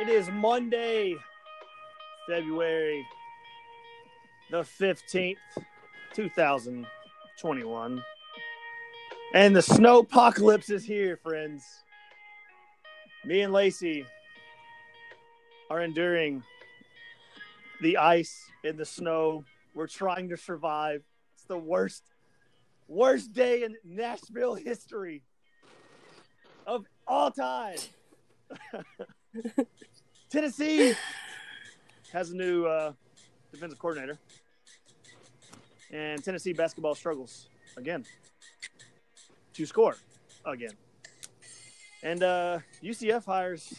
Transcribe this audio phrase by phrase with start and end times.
[0.00, 1.14] It is Monday,
[2.26, 3.06] February
[4.50, 5.36] the 15th,
[6.14, 8.04] 2021.
[9.34, 11.66] And the snow apocalypse is here, friends.
[13.26, 14.06] Me and Lacey
[15.68, 16.42] are enduring
[17.82, 19.44] the ice and the snow.
[19.74, 21.02] We're trying to survive.
[21.34, 22.04] It's the worst,
[22.88, 25.24] worst day in Nashville history
[26.66, 27.76] of all time.
[30.30, 30.94] Tennessee
[32.12, 32.92] has a new uh,
[33.50, 34.16] defensive coordinator,
[35.90, 38.04] and Tennessee basketball struggles again
[39.54, 39.96] to score
[40.44, 40.70] again.
[42.04, 43.74] And uh, UCF hires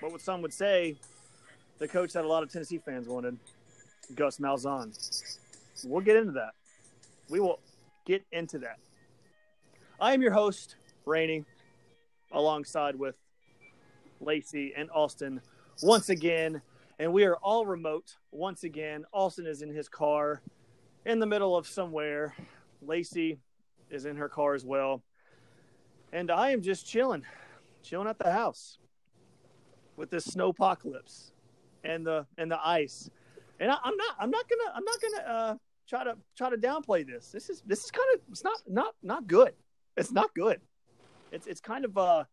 [0.00, 0.96] what some would say
[1.78, 3.38] the coach that a lot of Tennessee fans wanted,
[4.16, 4.92] Gus Malzahn.
[5.84, 6.54] We'll get into that.
[7.28, 7.60] We will
[8.04, 8.78] get into that.
[10.00, 11.44] I am your host, Rainey,
[12.32, 13.16] alongside with
[14.20, 15.40] Lacey, and Austin
[15.82, 16.62] once again.
[16.98, 19.04] And we are all remote once again.
[19.12, 20.40] Austin is in his car
[21.04, 22.34] in the middle of somewhere.
[22.82, 23.38] Lacey
[23.90, 25.02] is in her car as well.
[26.12, 27.24] And I am just chilling,
[27.82, 28.78] chilling at the house
[29.96, 31.32] with this snow apocalypse
[31.84, 33.10] and the and the ice.
[33.60, 35.54] And I, am not I'm not gonna I'm not gonna uh,
[35.88, 37.30] try to try to downplay this.
[37.30, 39.52] This is this is kind of it's not not not good.
[39.96, 40.60] It's not good.
[41.32, 42.24] It's it's kind of uh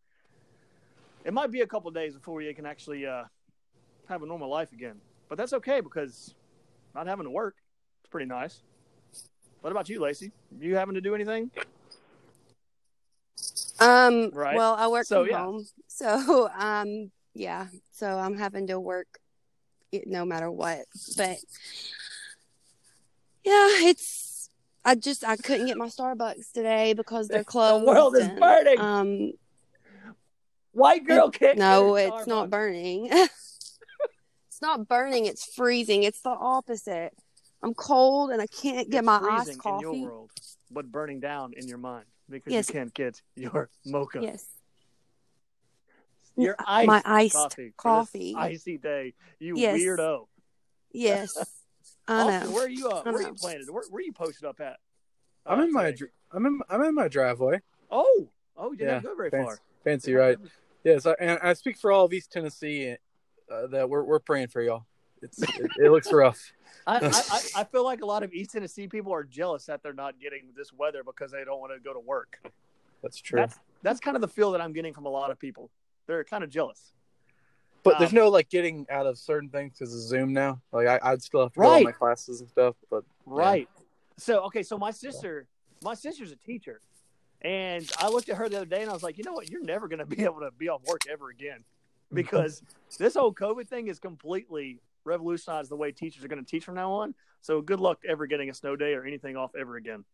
[1.24, 3.24] it might be a couple days before you can actually uh,
[4.08, 5.00] have a normal life again.
[5.28, 6.34] But that's okay because
[6.94, 7.56] not having to work
[8.04, 8.60] is pretty nice.
[9.62, 10.32] What about you, Lacey?
[10.60, 11.50] You having to do anything?
[13.80, 14.30] Um.
[14.32, 14.56] Right.
[14.56, 15.38] Well, I work so, from yeah.
[15.38, 17.10] home, so um.
[17.32, 17.66] Yeah.
[17.90, 19.18] So I'm having to work,
[20.06, 20.80] no matter what.
[21.16, 21.38] But
[23.42, 24.50] yeah, it's.
[24.84, 27.82] I just I couldn't get my Starbucks today because they're closed.
[27.86, 28.78] the world is and, burning.
[28.78, 29.32] Um
[30.74, 31.58] White girl can't.
[31.58, 33.08] No, it's not burning.
[33.12, 35.26] it's not burning.
[35.26, 36.02] It's freezing.
[36.02, 37.12] It's the opposite.
[37.62, 39.86] I'm cold and I can't get it's my iced coffee.
[39.86, 40.30] In your world,
[40.70, 42.68] but burning down in your mind because yes.
[42.68, 44.18] you can't get your mocha.
[44.20, 44.46] Yes.
[46.36, 47.72] Your iced my iced coffee.
[47.76, 48.34] coffee.
[48.36, 49.14] Icy day.
[49.38, 49.80] You yes.
[49.80, 50.26] weirdo.
[50.92, 51.36] Yes.
[52.08, 52.54] I Austin, know.
[52.54, 52.88] Where are you?
[52.88, 53.70] Uh, where are you planted?
[53.70, 54.78] Where, where are you posted up at?
[55.46, 55.94] I'm in my.
[56.32, 56.60] I'm in.
[56.68, 57.60] I'm in my driveway.
[57.90, 58.28] Oh.
[58.56, 59.58] Oh, you didn't go very fancy, far.
[59.84, 60.38] Fancy, right?
[60.84, 62.96] Yes, I, and I speak for all of East Tennessee
[63.50, 64.84] uh, that we're we're praying for y'all.
[65.22, 66.52] It's it, it looks rough.
[66.86, 69.94] I, I, I feel like a lot of East Tennessee people are jealous that they're
[69.94, 72.38] not getting this weather because they don't want to go to work.
[73.02, 73.40] That's true.
[73.40, 75.70] That's, that's kind of the feel that I'm getting from a lot of people.
[76.06, 76.92] They're kind of jealous.
[77.82, 80.60] But um, there's no like getting out of certain things because of Zoom now.
[80.72, 81.68] Like I, would still have to right.
[81.68, 82.76] go to my classes and stuff.
[82.90, 83.68] But right.
[83.76, 83.84] Yeah.
[84.16, 85.46] So okay, so my sister,
[85.82, 86.80] my sister's a teacher,
[87.44, 89.50] and I looked at her the other day and I was like, you know what?
[89.50, 91.62] You're never going to be able to be off work ever again
[92.12, 92.62] because
[92.98, 96.74] this whole COVID thing is completely revolutionized the way teachers are going to teach from
[96.74, 97.14] now on.
[97.42, 100.04] So good luck ever getting a snow day or anything off ever again.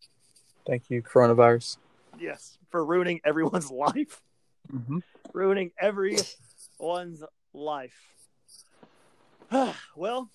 [0.67, 1.77] Thank you, coronavirus.
[2.19, 4.21] Yes, for ruining everyone's life.
[4.73, 4.99] Mm-hmm.
[5.33, 7.23] Ruining everyone's
[7.55, 7.95] life.
[9.97, 10.31] well,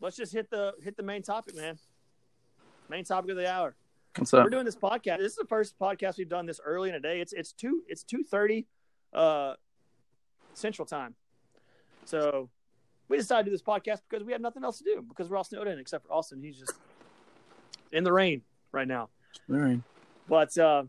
[0.00, 1.78] let's just hit the hit the main topic, man.
[2.88, 3.74] Main topic of the hour.
[4.16, 4.44] What's up?
[4.44, 5.18] We're doing this podcast.
[5.18, 7.20] This is the first podcast we've done this early in the day.
[7.20, 8.66] It's it's two it's two thirty
[9.14, 9.54] uh
[10.52, 11.14] central time.
[12.04, 12.50] So
[13.08, 15.38] we decided to do this podcast because we had nothing else to do because we're
[15.38, 16.42] all snowed in except for Austin.
[16.42, 16.74] He's just
[17.90, 19.08] in the rain right now.
[19.48, 19.82] The rain.
[20.28, 20.84] But uh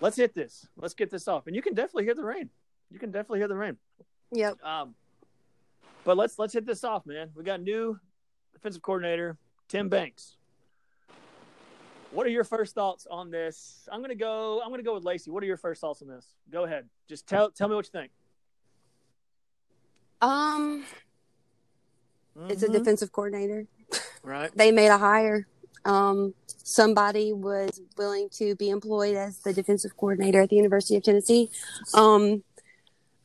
[0.00, 0.66] let's hit this.
[0.78, 1.46] Let's get this off.
[1.46, 2.48] And you can definitely hear the rain.
[2.90, 3.76] You can definitely hear the rain.
[4.32, 4.64] Yep.
[4.64, 4.94] Um
[6.04, 7.32] but let's let's hit this off, man.
[7.34, 8.00] We got new
[8.54, 9.36] defensive coordinator,
[9.68, 10.36] Tim Banks.
[12.12, 13.88] What are your first thoughts on this?
[13.90, 14.60] I'm gonna go.
[14.62, 15.30] I'm gonna go with Lacey.
[15.30, 16.26] What are your first thoughts on this?
[16.50, 16.88] Go ahead.
[17.08, 18.10] Just tell tell me what you think.
[20.20, 20.84] Um,
[22.38, 22.50] mm-hmm.
[22.50, 22.74] it's a mm-hmm.
[22.74, 23.66] defensive coordinator.
[24.22, 24.50] Right.
[24.54, 25.46] they made a hire.
[25.84, 31.02] Um, somebody was willing to be employed as the defensive coordinator at the University of
[31.02, 31.50] Tennessee.
[31.92, 32.44] Um,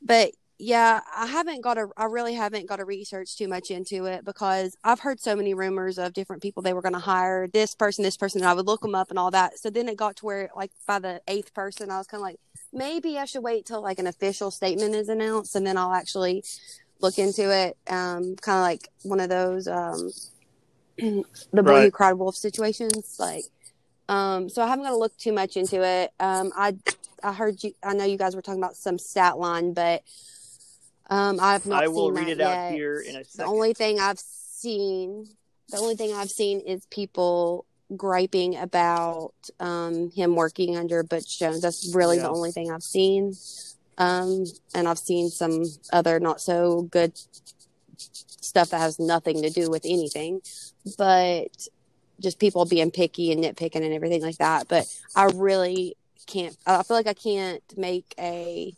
[0.01, 4.05] but yeah, I haven't got a, I really haven't got to research too much into
[4.05, 7.47] it because I've heard so many rumors of different people they were going to hire
[7.47, 9.59] this person, this person, and I would look them up and all that.
[9.59, 12.25] So then it got to where, like, by the eighth person, I was kind of
[12.25, 12.39] like,
[12.73, 16.43] maybe I should wait till like an official statement is announced and then I'll actually
[17.01, 17.77] look into it.
[17.87, 20.11] Um, kind of like one of those, um,
[20.97, 21.23] the
[21.53, 21.83] boy right.
[21.83, 23.17] who cried wolf situations.
[23.19, 23.43] Like,
[24.09, 26.11] um, so I haven't got to look too much into it.
[26.19, 26.75] Um, I,
[27.23, 30.03] I heard you, I know you guys were talking about some stat line, but
[31.09, 31.83] um, I've not.
[31.83, 32.47] I will read it yet.
[32.47, 33.45] out here in a second.
[33.45, 35.25] The only thing I've seen,
[35.69, 37.65] the only thing I've seen is people
[37.95, 41.61] griping about um, him working under Butch Jones.
[41.61, 42.23] That's really yeah.
[42.23, 43.33] the only thing I've seen.
[43.97, 44.45] Um,
[44.75, 47.13] and I've seen some other not so good
[47.97, 50.41] stuff that has nothing to do with anything,
[50.97, 51.67] but
[52.19, 54.67] just people being picky and nitpicking and everything like that.
[54.67, 55.95] But I really
[56.27, 58.73] can't, I feel like I can't make a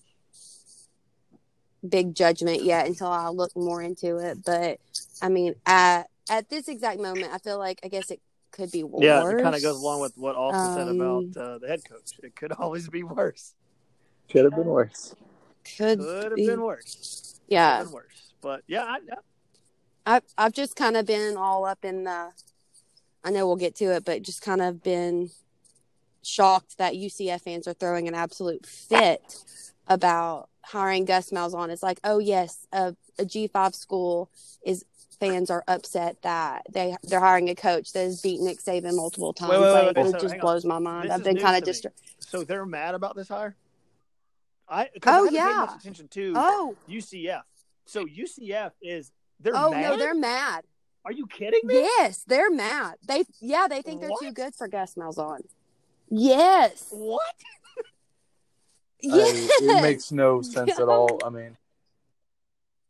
[1.88, 4.40] big judgment yet until I look more into it.
[4.46, 4.80] But
[5.22, 8.20] I mean, at, at this exact moment, I feel like I guess it
[8.52, 9.04] could be worse.
[9.04, 11.82] Yeah, it kind of goes along with what Austin said Um, about uh, the head
[11.88, 12.12] coach.
[12.24, 13.54] It could always be worse.
[14.30, 15.16] Could have been worse.
[15.78, 16.48] Could, Could have be.
[16.48, 17.40] been worse.
[17.48, 17.84] Yeah.
[17.84, 18.34] been worse.
[18.42, 22.30] But yeah, I, I, I've I've just kind of been all up in the.
[23.24, 25.30] I know we'll get to it, but just kind of been
[26.22, 29.38] shocked that UCF fans are throwing an absolute fit
[29.88, 31.70] about hiring Gus Malzahn.
[31.70, 34.30] It's like, oh yes, a, a G five school
[34.66, 34.86] is
[35.20, 39.34] fans are upset that they they're hiring a coach that has beat Nick Saban multiple
[39.34, 39.52] times.
[39.52, 40.40] wait, wait, like, wait, it so just hang on.
[40.40, 41.10] blows my mind.
[41.10, 41.86] This I've been kind of just.
[42.20, 43.56] so they're mad about this hire.
[44.68, 45.66] I Oh, I yeah.
[45.68, 47.42] much attention to Oh, UCF.
[47.86, 49.82] So UCF is they're oh mad.
[49.82, 50.64] no, they're mad.
[51.04, 51.76] Are you kidding me?
[51.76, 52.96] Yes, they're mad.
[53.08, 55.42] They yeah, they think they're too good for Gus Malzahn.
[56.10, 56.88] Yes.
[56.92, 57.22] What?
[59.02, 59.50] Yes.
[59.62, 61.20] I- it makes no sense at all.
[61.24, 61.58] I mean,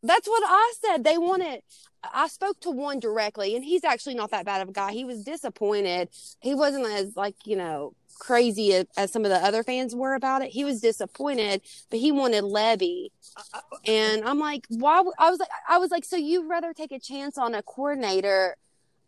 [0.02, 1.04] That's what I said.
[1.04, 1.62] They wanted.
[2.02, 4.92] I spoke to one directly, and he's actually not that bad of a guy.
[4.92, 6.08] He was disappointed.
[6.40, 10.14] He wasn't as like you know crazy as, as some of the other fans were
[10.14, 10.50] about it.
[10.50, 11.60] He was disappointed,
[11.90, 13.12] but he wanted Levy,
[13.86, 15.02] and I'm like, why?
[15.18, 18.56] I was like, I was like, so you'd rather take a chance on a coordinator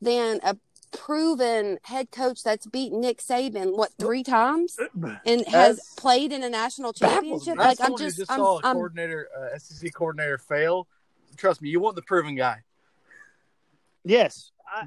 [0.03, 0.57] than a
[0.93, 4.79] proven head coach that's beaten Nick Saban what three times
[5.27, 7.57] and has As- played in a national championship?
[7.57, 10.87] Like I'm just, just I'm, saw a I'm coordinator, uh, SEC coordinator fail.
[11.37, 12.63] Trust me, you want the proven guy.
[14.05, 14.51] yes.
[14.67, 14.87] I,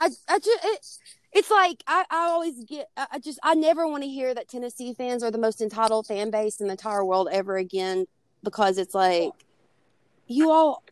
[0.00, 0.86] I, I just it,
[1.32, 4.48] it's like I, I always get I I just I never want to hear that
[4.48, 8.06] Tennessee fans are the most entitled fan base in the entire world ever again
[8.42, 9.30] because it's like
[10.26, 10.91] you all like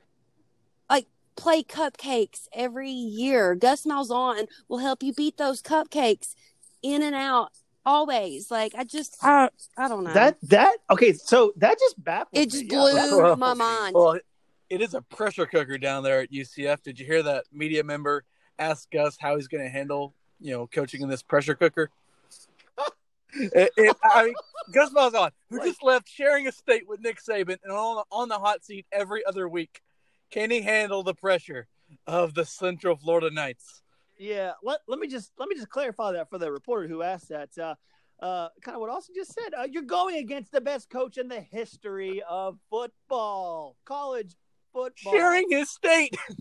[1.37, 3.55] play cupcakes every year.
[3.55, 6.35] Gus Malzahn will help you beat those cupcakes
[6.83, 7.51] in and out
[7.87, 8.51] always.
[8.51, 10.13] Like I just I I don't know.
[10.13, 11.13] that that okay.
[11.13, 13.95] So that just baffles it just Yeah, blew that Well, my mind.
[13.95, 14.19] Well,
[14.69, 16.83] it is a pressure cooker down there at UCF.
[16.83, 18.25] Did you hear that media member
[18.59, 21.91] ask Gus how he's going to handle, you know, coaching in this pressure cooker?
[23.33, 24.35] It- it- I mean,
[24.73, 28.05] Gus Malzahn, who Like- just left sharing a state with Nick Saban and on the,
[28.11, 29.83] on the hot seat every other week,
[30.31, 31.67] can he handle the pressure
[32.07, 33.83] of the Central Florida Knights?
[34.19, 37.31] Yeah, let, let me just let me just clarify that for the reporter who asked
[37.31, 37.57] that.
[37.59, 37.75] Uh,
[38.23, 39.55] uh, kind of what Austin just said.
[39.59, 44.37] Uh, you're going against the best coach in the history of football, college
[44.75, 45.13] football.
[45.13, 46.15] Sharing his state.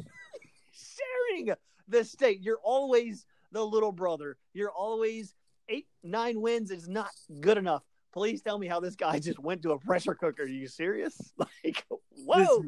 [0.74, 1.52] sharing
[1.88, 2.42] the state.
[2.42, 4.38] You're always the little brother.
[4.54, 5.34] You're always
[5.70, 7.84] eight, nine wins is not good enough.
[8.12, 10.44] Please tell me how this guy just went to a pressure cooker.
[10.44, 11.32] Are you serious?
[11.64, 11.86] Like,
[12.26, 12.66] whoa.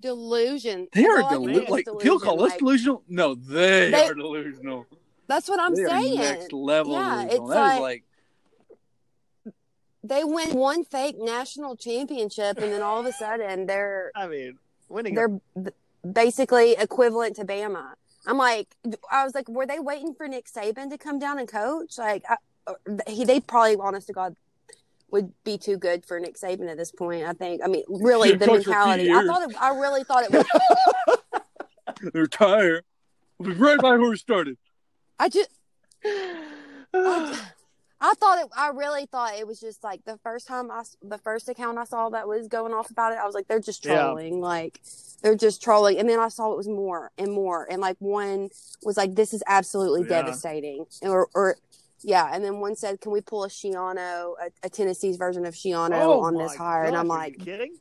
[0.00, 0.88] Delusion.
[0.92, 2.02] They are That's all I can delu- say is like delusion.
[2.02, 3.02] people call us Like, delusional.
[3.08, 4.86] No, they, They- are delusional.
[5.26, 6.18] That's what I'm they saying.
[6.18, 7.44] are next level Yeah, delusional.
[7.46, 8.04] it's That is like- like
[10.02, 14.58] they win one fake national championship and then all of a sudden they're I mean,
[14.88, 15.14] winning.
[15.14, 15.70] they're b-
[16.10, 17.92] basically equivalent to Bama.
[18.26, 18.68] I'm like,
[19.10, 21.96] I was like, were they waiting for Nick Saban to come down and coach?
[21.98, 22.74] Like, I, uh,
[23.06, 24.36] he, they probably, honest to God,
[25.12, 27.24] would be too good for Nick Saban at this point.
[27.24, 27.60] I think.
[27.64, 29.10] I mean, really, the coached for a few mentality.
[29.12, 29.50] I thought.
[29.50, 30.32] It, I really thought it
[31.08, 32.10] was.
[32.14, 32.82] retire.
[33.38, 34.56] We'll be right by where we started.
[35.18, 35.50] I just.
[36.04, 37.38] I,
[38.02, 38.48] I thought it.
[38.56, 41.84] I really thought it was just like the first time I, the first account I
[41.84, 43.18] saw that was going off about it.
[43.18, 43.96] I was like, they're just Yeah.
[43.96, 44.40] trolling.
[44.40, 44.80] Like,
[45.22, 45.98] they're just trolling.
[45.98, 47.66] And then I saw it was more and more.
[47.70, 48.48] And like one
[48.82, 50.22] was like, this is absolutely Yeah.
[50.22, 50.86] devastating.
[51.02, 51.56] Or, or
[52.02, 52.30] yeah.
[52.32, 56.00] And then one said, can we pull a Schiano, a, a Tennessee's version of Schiano
[56.00, 56.84] Oh on this hire?
[56.84, 57.76] and I'm like, kidding?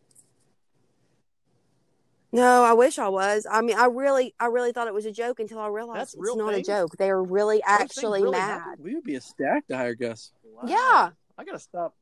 [2.31, 3.47] no, I wish I was.
[3.49, 6.15] I mean, I really, I really thought it was a joke until I realized That's
[6.15, 6.95] it's not a joke.
[6.97, 8.59] They are really actually really mad.
[8.59, 8.83] happen?
[8.83, 10.31] We would be a stack to hire Gus.
[10.43, 10.61] Wow.
[10.65, 11.09] Yeah.
[11.37, 11.95] I gotta stop.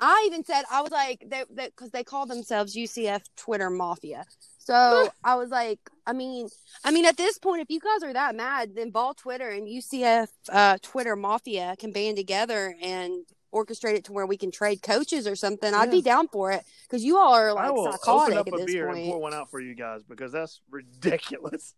[0.00, 4.24] I even said I was like they because they, call themselves UCF Twitter Mafia.
[4.70, 6.48] So I was like, I mean,
[6.84, 9.66] I mean, at this point, if you guys are that mad, then Vol Twitter and
[9.66, 14.80] UCF uh, Twitter Mafia can band together and orchestrate it to where we can trade
[14.80, 15.74] coaches or something.
[15.74, 18.46] I'd be down for it because you all are I like will open psychotic up
[18.46, 21.74] at a this beer and pour one out for you guys because that's ridiculous.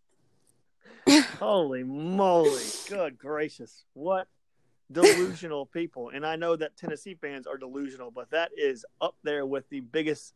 [1.39, 2.61] Holy moly!
[2.87, 3.85] Good gracious!
[3.93, 4.27] What
[4.91, 6.09] delusional people!
[6.09, 9.79] And I know that Tennessee fans are delusional, but that is up there with the
[9.79, 10.35] biggest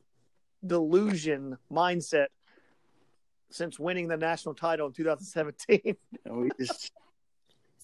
[0.65, 2.27] delusion mindset
[3.49, 5.95] since winning the national title in 2017.
[6.59, 6.91] Just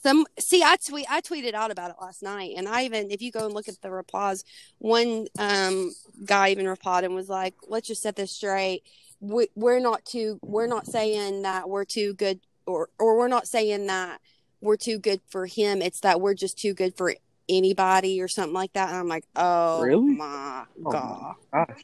[0.02, 3.22] Some see, I tweet, I tweeted out about it last night, and I even, if
[3.22, 4.44] you go and look at the replies,
[4.80, 5.92] one um,
[6.26, 8.84] guy even replied and was like, "Let's just set this straight.
[9.22, 13.48] We, we're not too, we're not saying that we're too good, or or we're not
[13.48, 14.20] saying that
[14.60, 15.82] we're too good for him.
[15.82, 17.16] It's that we're just too good for
[17.48, 20.16] anybody or something like that." And I'm like, "Oh Really?
[20.16, 21.84] my Oh, god." Gosh.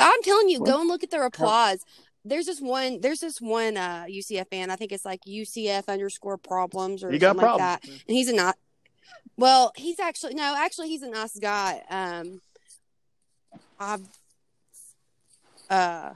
[0.00, 0.68] I'm telling you, What?
[0.68, 1.84] go and look at the replies.
[2.24, 3.00] There's this one.
[3.00, 4.70] There's this one uh, UCF fan.
[4.70, 7.80] I think it's like UCF underscore problems or You got something like problems.
[7.82, 8.04] that.
[8.08, 8.56] And he's a not.
[9.36, 10.54] Well, he's actually no.
[10.56, 11.82] Actually, he's a nice guy.
[11.90, 12.40] Um,
[13.80, 14.02] I've
[15.68, 16.10] uh,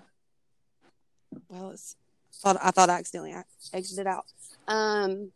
[1.49, 1.97] well, it's
[2.35, 3.35] thought I thought I accidentally
[3.73, 4.27] exited out.
[4.69, 5.33] Um,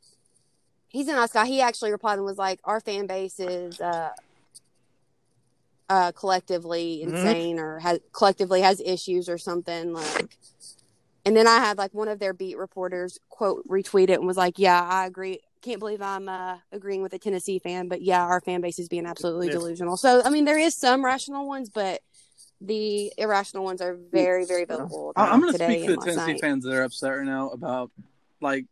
[0.89, 1.47] he's a nice guy.
[1.47, 4.11] He actually replied and was like, "Our fan base is uh,
[5.91, 7.11] uh, collectively Mhm.
[7.11, 10.39] insane or has collectively has issues or something like."
[11.27, 14.39] And then I had like one of their beat reporters quote retweet it and was
[14.39, 15.41] like, "Yeah, I agree.
[15.61, 18.89] Can't believe I'm uh, agreeing with a Tennessee fan, but yeah, our fan base is
[18.89, 19.57] being absolutely Yes.
[19.57, 22.01] delusional." So I mean, there is some rational ones, but
[22.63, 25.13] the irrational ones are very, very vocal.
[25.17, 26.41] I- I'm going to speak and the Tennessee night.
[26.41, 27.91] fans that are upset right now about
[28.41, 28.67] like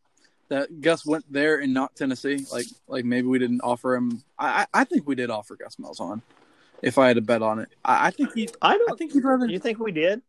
[0.49, 2.47] that Gus went there and not Tennessee.
[2.51, 4.23] Like like maybe we didn't offer him.
[4.39, 6.23] I I I think we did offer Gus Malzahn.
[6.83, 8.49] If I had to bet on it, I, I think he.
[8.63, 8.99] I I don't.
[8.99, 9.47] think he'd rather.
[9.47, 10.23] You think we did?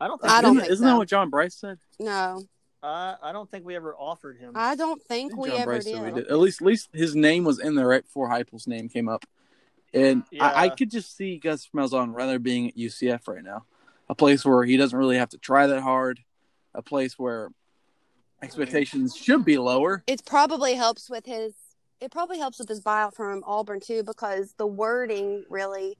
[0.00, 0.32] I don't think.
[0.32, 0.90] I don't isn't, think isn't so.
[0.90, 1.78] that what John Bryce said?
[2.00, 2.42] No,
[2.82, 4.52] Uh, I don't think we ever offered him.
[4.54, 6.00] I don't think think we John ever Bryce did.
[6.02, 6.26] we did.
[6.28, 9.26] At least, at least his name was in there right before Heupel's name came up,
[9.92, 13.64] and I, I could just see Gus Malzahn rather being at UCF right now,
[14.08, 16.20] a place where he doesn't really have to try that hard,
[16.74, 17.50] a place where
[18.40, 20.02] expectations should be lower.
[20.06, 21.52] It probably helps with his.
[22.00, 25.98] It probably helps with his buyout from Auburn too, because the wording really,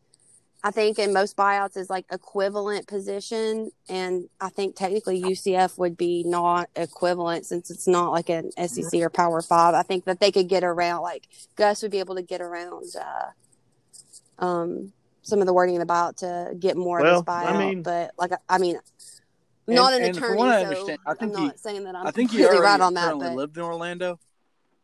[0.62, 5.97] I think, in most buyouts is like equivalent position, and I think technically UCF would
[5.97, 9.75] be not equivalent since it's not like an SEC or Power Five.
[9.75, 11.26] I think that they could get around, like
[11.57, 15.87] Gus would be able to get around, uh, um, some of the wording in the
[15.87, 17.59] buyout to get more Well, of his I buyout.
[17.59, 18.76] mean- but like, I- I mean.
[18.76, 21.52] I'm And- not an and from attorney, what I so understand, I think I'm not
[21.52, 23.05] he- saying that I'm I think he completely already right on that.
[23.05, 24.19] currently But lived in Orlando.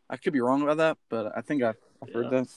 [0.09, 2.41] I could be wrong about that, but I think I, I've heard Yeah.
[2.41, 2.47] that.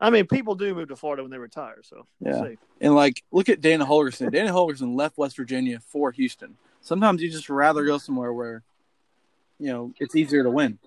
[0.00, 2.42] I mean, people do move to Florida when they retire, so we'll Yeah.
[2.50, 2.58] see.
[2.80, 4.30] And like, look at Dana Holgorsen.
[4.30, 6.56] Dana Holgorsen left West Virginia for Houston.
[6.82, 8.62] Sometimes you just rather go somewhere where,
[9.58, 10.78] you know, it's easier to win.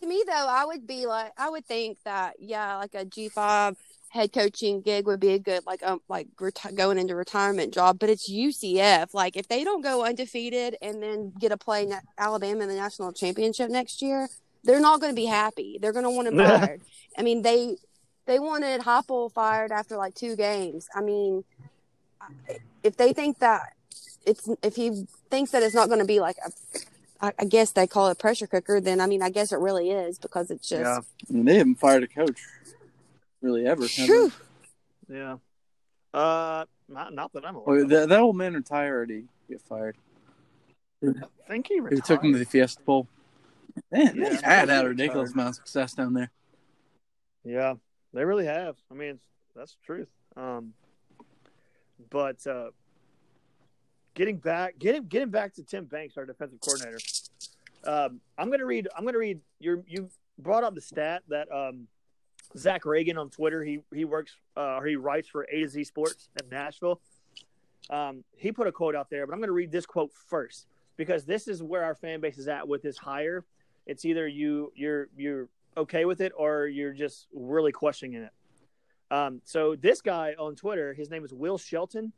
[0.00, 3.76] to me though i would be like i would think that yeah like a g5
[4.08, 7.98] head coaching gig would be a good like um like reti- going into retirement job
[8.00, 11.94] but it's ucf like if they don't go undefeated and then get a play in
[12.18, 14.28] alabama in the national championship next year
[14.64, 16.80] they're not going to be happy they're going to want him fired
[17.18, 17.76] i mean they
[18.26, 21.44] they wanted Heupel fired after like two games i mean
[22.82, 23.74] if they think that
[24.24, 26.50] it's if he thinks that it's not going to be like a
[27.22, 28.80] I, I guess they call it pressure cooker.
[28.80, 30.82] Then I mean, I guess it really is because it's just.
[30.82, 32.40] Yeah, I mean, they haven't fired a coach
[33.40, 33.86] really ever.
[33.86, 34.08] have
[35.08, 35.16] they?
[35.16, 35.36] Yeah.
[36.12, 37.78] Uh, not not that I'm aware.
[37.78, 37.88] Oh, of.
[37.90, 39.96] that, that old man retired He Get fired.
[41.04, 41.12] I
[41.48, 41.94] think he retired.
[41.94, 43.06] He took him to the Fiesta Bowl.
[43.90, 46.30] Man, Yeah, they I had had ridiculous amount of success down there.
[47.44, 47.74] Yeah,
[48.12, 48.76] they really have.
[48.90, 49.18] I mean,
[49.54, 50.08] that's the truth.
[50.36, 50.74] Um,
[52.10, 52.70] but uh,
[54.14, 56.98] getting back, getting getting back to Tim Banks, our defensive coordinator.
[57.84, 58.88] Um, I'm gonna read.
[58.96, 59.40] I'm gonna read.
[59.58, 61.88] Your you brought up the stat that um,
[62.56, 63.62] Zach Reagan on Twitter.
[63.62, 67.00] He he works uh, or he writes for A to Z Sports in Nashville.
[67.90, 71.24] Um, he put a quote out there, but I'm gonna read this quote first because
[71.24, 73.44] this is where our fan base is at with this hire.
[73.86, 78.32] It's either you you're you're okay with it or you're just really questioning it.
[79.10, 82.12] Um, so this guy on Twitter, his name is Will Shelton.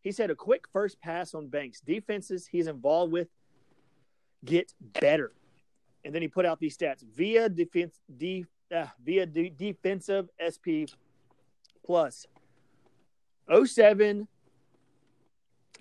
[0.00, 1.80] He said a quick first pass on Banks.
[1.80, 3.28] Defenses he's involved with
[4.44, 5.32] get better,
[6.04, 7.02] and then he put out these stats.
[7.02, 8.44] Via defense de,
[8.74, 10.92] uh, via de, defensive SP
[11.84, 12.26] plus.
[13.64, 14.26] 07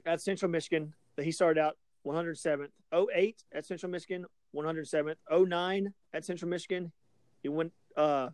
[0.06, 4.26] at Central Michigan that he started out 107th 08 at Central Michigan
[4.56, 6.92] 107th 09 at Central Michigan
[7.44, 8.30] he went uh,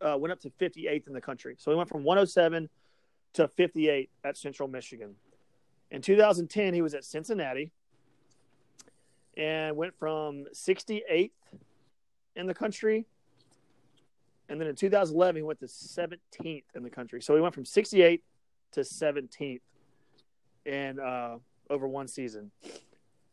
[0.00, 1.54] uh, went up to 58th in the country.
[1.58, 2.68] So he went from 107
[3.34, 5.14] to 58 at Central Michigan.
[5.90, 7.70] In 2010, he was at Cincinnati
[9.36, 11.30] and went from 68th
[12.36, 13.06] in the country.
[14.48, 17.22] And then in 2011, he went to 17th in the country.
[17.22, 18.20] So he went from 68th
[18.72, 19.60] to 17th
[20.66, 21.38] in uh,
[21.70, 22.50] over one season.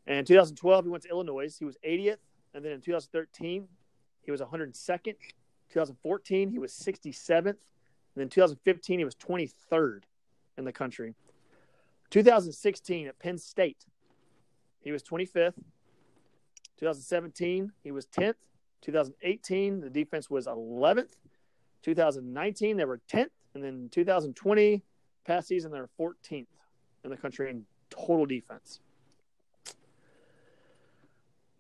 [0.08, 1.56] And in 2012, he went to Illinois.
[1.58, 2.18] He was 80th.
[2.54, 3.68] And then in 2013,
[4.22, 5.16] he was 102nd.
[5.70, 7.46] 2014, he was 67th.
[7.46, 7.58] And
[8.16, 10.02] then 2015, he was 23rd
[10.58, 11.16] in the country.
[12.10, 13.86] 2016 at Penn State,
[14.82, 15.54] he was 25th.
[16.78, 18.36] 2017, he was 10th.
[18.82, 21.16] 2018, the defense was 11th.
[21.84, 23.30] 2019, they were 10th.
[23.54, 24.84] And then 2020,
[25.26, 26.48] past season, they're 14th
[27.04, 28.80] in the country in total defense.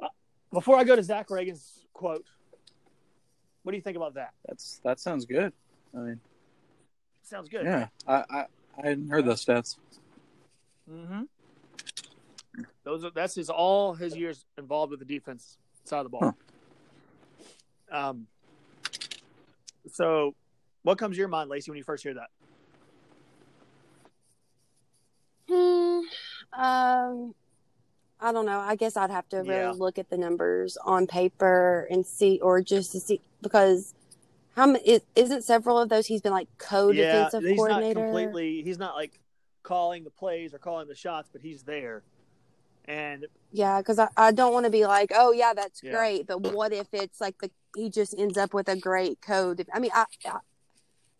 [0.01, 0.07] Uh,
[0.51, 2.25] Before I go to Zach Reagan's quote,
[3.63, 4.33] what do you think about that?
[4.47, 5.53] That's that sounds good.
[5.95, 6.19] I mean,
[7.23, 7.65] Sounds good.
[7.65, 8.45] yeah, I I,
[8.77, 9.77] I hadn't heard those stats.
[10.91, 11.23] Mm-hmm.
[12.83, 16.35] Those are that's his all his years involved with the defense side of the ball.
[17.91, 18.27] Um.
[19.91, 20.35] So,
[20.83, 22.29] what comes to your mind, Lacey, when you first hear that?
[25.49, 26.61] Hmm.
[26.61, 27.35] Um.
[28.21, 28.59] I don't know.
[28.59, 29.71] I guess I'd have to really Yeah.
[29.71, 33.95] look at the numbers on paper and see, or just to see, because
[34.55, 38.61] how many is, isn't several of those he's been like co-defensive he's not completely.
[38.61, 39.19] He's not like
[39.63, 42.03] calling the plays or calling the shots, but he's there.
[42.85, 45.91] And Yeah, because I, I don't want to be like, oh yeah, that's Yeah.
[45.91, 49.65] great, but what if it's like the he just ends up with a great code?
[49.73, 50.39] I mean, I, I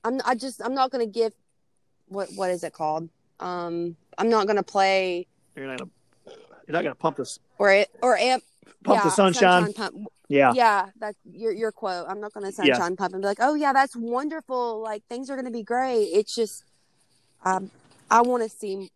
[0.04, 1.34] I'm I just I'm not going to give
[2.08, 3.10] what what is it called?
[3.40, 5.92] Um, I'm not going to play you're not gonna
[6.68, 8.44] you're not gonna pump this or it or amp
[8.84, 9.74] pump yeah, the sunshine.
[9.74, 10.08] pump.
[10.28, 10.54] Yeah.
[10.54, 12.06] Yeah, that your your quote.
[12.08, 12.76] I'm not going to Yeah.
[12.76, 14.80] sunshine pump and be like, oh yeah, that's wonderful.
[14.80, 16.04] Like things are going to be great.
[16.06, 16.64] It's just,
[17.44, 17.70] um,
[18.10, 18.90] I want to see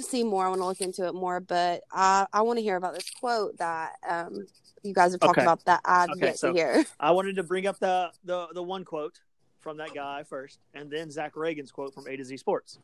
[0.00, 0.44] see more.
[0.46, 3.08] I want to look into it more, but I I want to hear about this
[3.10, 4.46] quote that um
[4.82, 5.42] you guys have talked Okay.
[5.46, 6.84] about that I've Okay, yet so- to hear.
[6.98, 9.20] I wanted to bring up the, the the one quote
[9.60, 12.78] from that guy first, and then Zach Reagan's quote from A to Z Sports.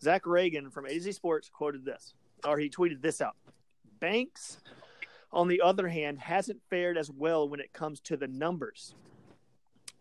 [0.00, 2.14] Zach Reagan from A to Z Sports quoted this,
[2.46, 3.34] or he tweeted this out.
[4.02, 4.58] Banks,
[5.32, 8.96] on the other hand, hasn't fared as well when it comes to the numbers.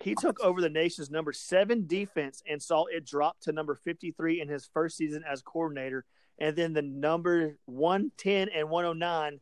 [0.02, 4.42] He took over the nation's number seven defense and saw it drop to number 53
[4.42, 6.04] in his first season as coordinator,
[6.40, 9.40] and then the number 110 and 109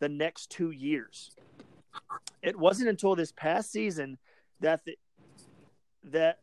[0.00, 1.30] the next two years.
[2.40, 4.16] It wasn't until this past season
[4.60, 4.96] that the
[6.04, 6.38] that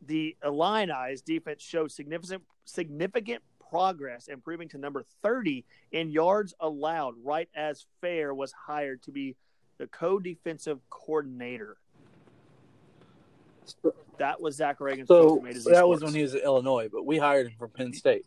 [0.00, 7.48] the Illini's defense showed significant significant progress, improving to number 30 in yards allowed, right
[7.54, 9.36] as Phair was hired to be
[9.78, 11.76] the co-defensive coordinator.
[14.18, 16.88] That was Zach Reagan's So from A to that was when he was at Illinois,
[16.92, 18.24] but we hired him from Penn State.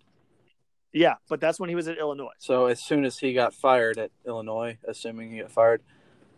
[0.91, 2.33] yeah, but that's when he was at Illinois.
[2.39, 5.81] So as soon as he got fired at Illinois, assuming he got fired,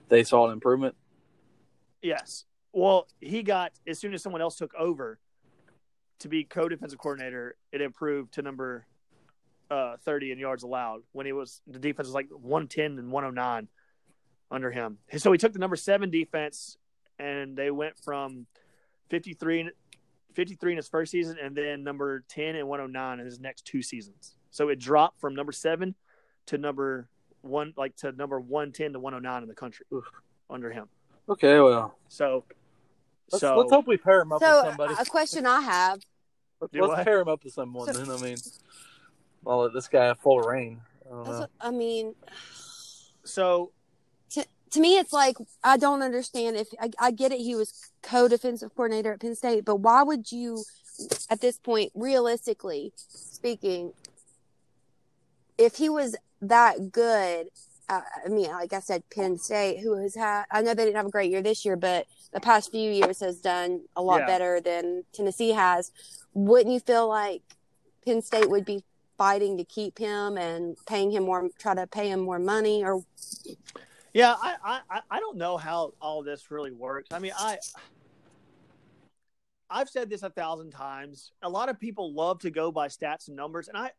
[0.10, 0.96] they saw an improvement.
[2.02, 2.46] Yes.
[2.72, 5.20] Well, he got as soon as someone else took over
[6.20, 8.86] to be co-defensive coordinator, it improved to number
[9.72, 13.68] uh, 30 in yards allowed when he was the defense was like 110 and 109
[14.52, 14.98] under him.
[15.18, 16.78] So he took the number 7 defense
[17.20, 18.48] and they went from
[19.10, 19.72] 53 in-
[20.34, 23.82] 53 in his first season and then number 10 and 109 in his next two
[23.84, 24.36] seasons.
[24.52, 25.94] So it dropped from number 7
[26.48, 27.08] to number
[27.42, 30.06] 1 like to number 110 to 109 in the country Oof.
[30.50, 30.88] under him.
[31.30, 32.44] Okay, well, So
[33.32, 34.96] let's, so let's hope we pair him up So with somebody.
[35.00, 36.00] a question I have.
[36.60, 37.06] Let's Do let's what?
[37.06, 37.93] pair him up with someone.
[37.93, 38.38] So- then I mean,
[39.48, 40.82] I'll let this guy have full reign.
[41.06, 41.39] I don't know.
[41.39, 42.13] what, I mean,
[43.24, 43.72] so
[44.72, 46.56] to me, it's like I don't understand.
[46.56, 50.32] If I, I get it, he was co-defensive coordinator at Penn State, but why would
[50.32, 50.63] you,
[51.30, 53.93] at this point, realistically speaking,
[55.58, 57.48] if he was that good?
[57.89, 60.98] Uh, I mean, like I said, Penn State, who has had, I know they didn't
[60.98, 64.19] have a great year this year, but the past few years has done a lot
[64.19, 64.28] Yeah.
[64.28, 65.91] better than Tennessee has.
[66.34, 67.42] Wouldn't you feel like
[68.06, 68.84] Penn State would be
[69.18, 73.04] fighting to keep him and paying him more, try to pay him more money, or
[74.13, 77.10] yeah, I, I I- don't know how all this really works.
[77.12, 77.58] I mean, I
[79.70, 81.32] I've said this a thousand times.
[81.44, 83.92] A lot of people love to go by stats and numbers, and I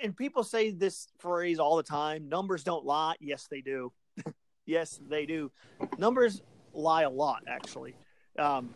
[0.00, 2.28] and people say this phrase all the time.
[2.28, 3.14] Numbers don't lie.
[3.20, 3.92] Yes, they do.
[4.66, 5.52] yes, they do.
[5.98, 6.42] Numbers
[6.72, 7.94] lie a lot, actually.
[8.38, 8.74] Um,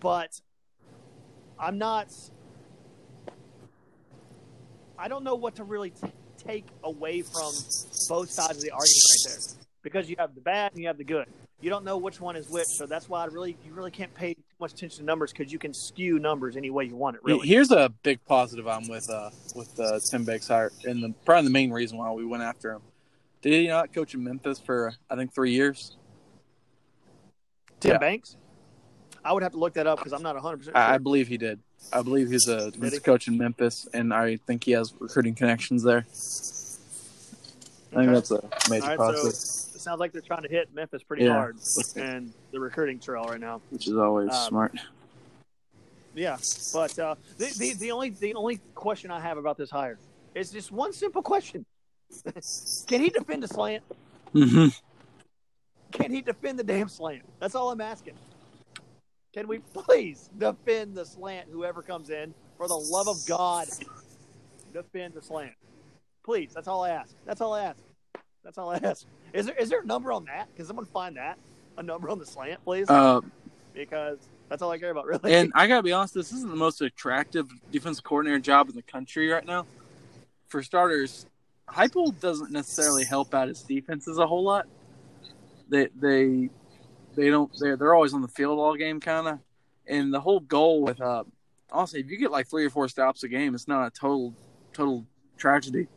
[0.00, 0.40] but
[1.58, 2.12] I'm not.
[4.98, 7.52] I don't know what to really t- take away from
[8.08, 10.98] both sides of the argument right there because you have the bad and you have
[10.98, 11.26] the good.
[11.60, 14.14] You don't know which one is which, so that's why I really you really can't
[14.14, 17.16] pay too much attention to numbers because you can skew numbers any way you want
[17.16, 17.22] it.
[17.24, 21.14] Really, Here's a big positive I'm with uh with uh, Tim Banks hire, and the
[21.24, 22.82] probably the main reason why we went after him.
[23.42, 25.96] Did he not coach in Memphis for I think three years?
[27.80, 27.98] Tim yeah.
[27.98, 28.36] Banks.
[29.24, 31.28] I would have to look that up because I'm not 100 percent I, I believe
[31.28, 31.60] he did.
[31.92, 32.90] I believe he's a he?
[33.00, 36.04] coach in Memphis, and I think he has recruiting connections there.
[37.92, 40.74] I think that's a major right, positive, so it sounds like they're trying to hit
[40.74, 41.32] Memphis pretty Yeah.
[41.32, 41.56] hard
[41.96, 43.62] and the recruiting trail right now.
[43.70, 44.74] which is always um, smart.
[46.14, 46.36] Yeah,
[46.72, 49.98] but uh, the, the the only the only question I have about this hire
[50.34, 51.64] is just one simple question:
[52.86, 53.84] Can he defend a slant?
[54.34, 54.68] Mm-hmm.
[55.90, 57.22] can he defend the damn slant?
[57.40, 58.14] That's all I'm asking.
[59.38, 61.46] Can we please defend the slant?
[61.52, 63.68] Whoever comes in, for the love of God,
[64.72, 65.52] defend the slant.
[66.24, 66.50] Please.
[66.52, 67.14] That's all I ask.
[67.24, 67.78] That's all I ask.
[68.42, 69.06] That's all I ask.
[69.32, 70.48] Is there is there a number on that?
[70.56, 71.38] Can someone find that?
[71.76, 72.90] A number on the slant, please?
[72.90, 73.20] Uh,
[73.74, 75.32] because that's all I care about, really.
[75.32, 78.82] and I gotta be honest, this isn't the most attractive defensive coordinator job in the
[78.82, 79.66] country right now.
[80.48, 81.26] For starters,
[81.68, 84.66] Heupel doesn't necessarily help out his defenses a whole lot.
[85.68, 86.50] They they
[87.18, 89.38] they don't they're they're always on the field all game kind of,
[89.86, 91.24] and the whole goal with uh
[91.72, 94.34] honestly, if you get like three or four stops a game, it's not a total
[94.72, 95.04] total
[95.36, 95.88] tragedy.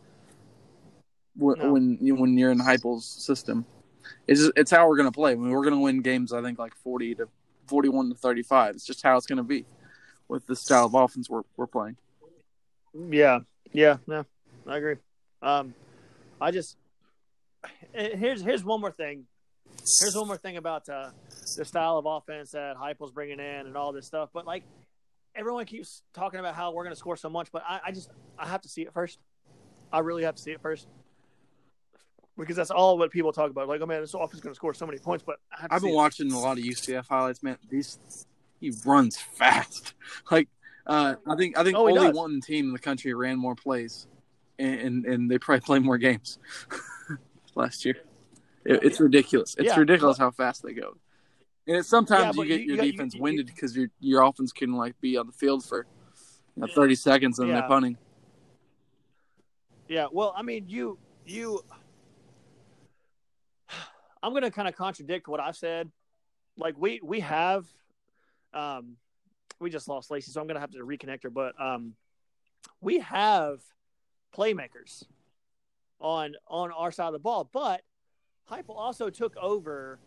[1.38, 1.74] When No.
[1.74, 3.66] when, you, when you're in Heupel's system,
[4.28, 5.32] it's just, it's how we're gonna play.
[5.32, 6.34] I mean, we're gonna win games.
[6.34, 7.30] I think like forty to
[7.68, 8.76] forty-one to thirty-five.
[8.76, 9.66] It's just how it's gonna be
[10.28, 11.98] with the style of offense we're we're playing.
[12.94, 13.40] Yeah,
[13.72, 14.26] yeah, no,
[14.68, 14.98] I agree.
[15.42, 15.74] Um,
[16.42, 16.76] I just
[17.94, 19.26] eh, here's here's one more thing.
[20.00, 21.10] Here's one more thing about uh,
[21.58, 24.30] the style of offense that Heupel's bringing in and all this stuff.
[24.34, 24.64] But like
[25.36, 28.10] everyone keeps talking about how we're going to score so much, but I, I just
[28.38, 29.20] I have to see it first.
[29.92, 30.88] I really have to see it first
[32.38, 33.68] because that's all what people talk about.
[33.68, 35.70] Like, oh man, this offense is going to score so many points, but I have
[35.70, 35.96] to I've been it.
[35.96, 37.58] watching a lot of UCF highlights, man.
[37.70, 37.98] These
[38.60, 39.94] he runs fast.
[40.30, 40.48] Like
[40.88, 42.16] uh, I think I think Oh, only does.
[42.16, 44.08] one team in the country ran more plays,
[44.60, 46.40] and and, and they probably played more games
[47.56, 47.96] last year.
[48.66, 49.56] It, it's ridiculous.
[49.58, 49.80] It's Yeah.
[49.80, 50.98] ridiculous how fast they go.
[51.68, 54.22] And it's sometimes Yeah, you get you- your you- defense you- winded because your your
[54.24, 55.86] offense can like be on the field for
[56.56, 57.60] you know, thirty seconds and Yeah.
[57.62, 57.98] they're punting.
[59.88, 61.64] Yeah, well, I mean, you you
[64.24, 65.92] I'm going to kind of contradict what I've said.
[66.58, 67.66] Like we we have
[68.54, 68.98] um
[69.60, 71.96] we just lost Lacey, so I'm going to have to reconnect her, but um
[72.82, 73.62] we have
[74.36, 75.04] playmakers
[76.00, 77.82] on on our side of the ball, but
[78.52, 80.00] Heupel also took over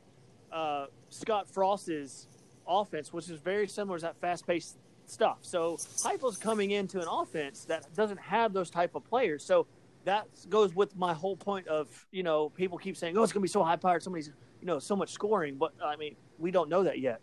[0.53, 2.29] uh Scott Frost's
[2.67, 4.77] offense, which is very similar to that fast-paced
[5.07, 5.39] stuff.
[5.43, 9.45] So Heupel's coming into an offense that doesn't have those type of players.
[9.45, 9.67] So
[10.05, 13.41] that goes with my whole point of you know people keep saying oh it's going
[13.41, 14.31] to be so high powered somebody's
[14.61, 17.21] you know so much scoring but i mean we don't know that yet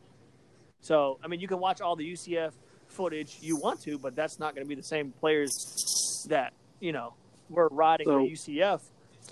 [0.82, 2.52] so i mean you can watch all the ucf
[2.88, 6.92] footage you want to but that's not going to be the same players that you
[6.92, 7.14] know
[7.50, 8.82] were riding So, the ucf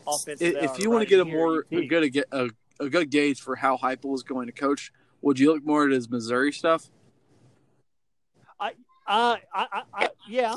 [0.07, 3.09] offense If, if you want to get a more a good a, a, a good
[3.09, 6.51] gauge for how Heupel is going to coach, would you look more at his Missouri
[6.51, 6.89] stuff?
[9.09, 10.55] Uh, I, I, I, yeah,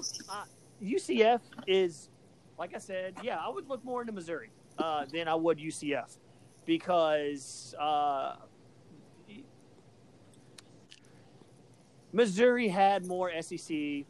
[0.85, 2.11] UCF is,
[2.59, 6.19] like I said, yeah, I would look more into Missouri uh, than I would UCF
[6.67, 8.37] because uh,
[12.13, 14.05] Missouri had more SEC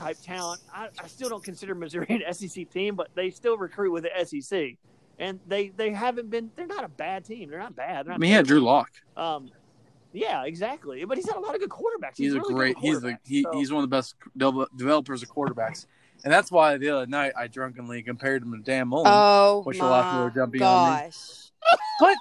[0.00, 0.60] type talent.
[0.74, 4.24] I, I still don't consider Missouri an SEC team, but they still recruit with the
[4.24, 4.76] SEC.
[5.18, 6.50] And they, they haven't been.
[6.56, 7.50] They're not a bad team.
[7.50, 8.06] They're not bad.
[8.06, 8.46] They're I mean, he had.
[8.46, 8.90] Drew Lock.
[9.16, 9.50] Um,
[10.12, 11.04] yeah, exactly.
[11.04, 12.16] But he's had a lot of good quarterbacks.
[12.16, 12.78] He's, a really great.
[12.78, 14.14] He's the he, so- he's one of the best
[14.76, 15.86] developers of quarterbacks,
[16.24, 19.06] and that's why the other night I drunkenly compared him to Dan Mullen.
[19.08, 21.00] Oh Which a lot of people my are jumping on me.
[21.04, 21.50] gosh!
[22.00, 22.16] but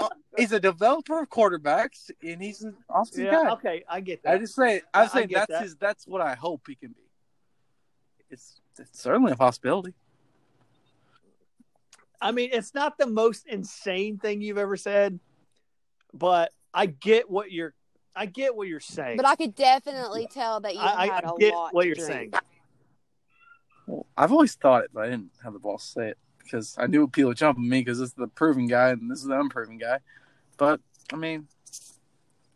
[0.00, 3.50] uh, he's a developer of quarterbacks, and he's an awesome yeah, guy.
[3.52, 4.34] okay, I get that.
[4.34, 5.62] I just say I- I'm saying that's that.
[5.62, 5.76] his.
[5.76, 6.96] That's what I hope he can be.
[8.30, 9.94] It's, it's certainly a possibility.
[12.20, 15.20] I mean, it's not the most insane thing you've ever said,
[16.12, 17.74] but I get what you're.
[18.16, 19.16] I get what you're saying.
[19.16, 21.96] But I could definitely tell that you I, had I a get lot what you're
[21.96, 22.08] drink.
[22.08, 22.32] saying.
[23.86, 26.76] Well, I've always thought it, but I didn't have the balls to say it because
[26.78, 29.18] I knew people would jump on me because this is the proven guy and this
[29.18, 29.98] is the unproven guy.
[30.56, 30.80] But
[31.12, 31.48] I mean,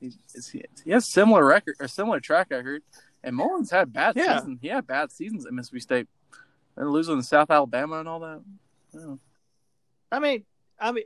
[0.00, 0.12] he,
[0.52, 2.82] he, he has similar record or similar track record,
[3.22, 4.38] and Mullins had bad Yeah.
[4.38, 4.58] seasons.
[4.60, 6.08] He had bad seasons at Mississippi State,
[6.76, 8.42] and losing to South Alabama and all that.
[8.94, 10.16] I.
[10.16, 10.44] I mean,
[10.80, 11.04] I mean,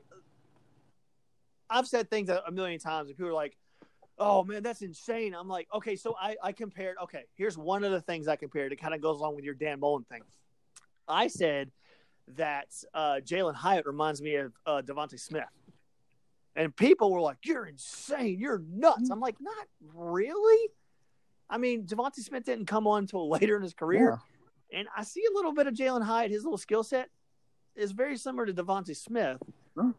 [1.69, 3.57] I've said things a, million times, and people are like,
[4.19, 6.97] "Oh man, that's insane." I'm like, okay, so I I compared.
[7.05, 8.73] Okay, here's one of the things I compared.
[8.73, 10.23] It kind of goes along with your Dan Mullen thing.
[11.09, 11.73] I said
[12.37, 15.45] that uh, Jalin Hyatt reminds me of uh, DeVonta Smith,
[16.55, 18.39] and people were like, "You're insane.
[18.39, 20.69] You're nuts." I'm like, not really.
[21.49, 24.19] I mean, DeVonta Smith didn't come on until later in his career.
[24.73, 27.11] And I see a little bit of Jalin Hyatt, his little skill set
[27.77, 29.39] is very similar to DeVonta Smith.
[29.77, 29.93] Huh.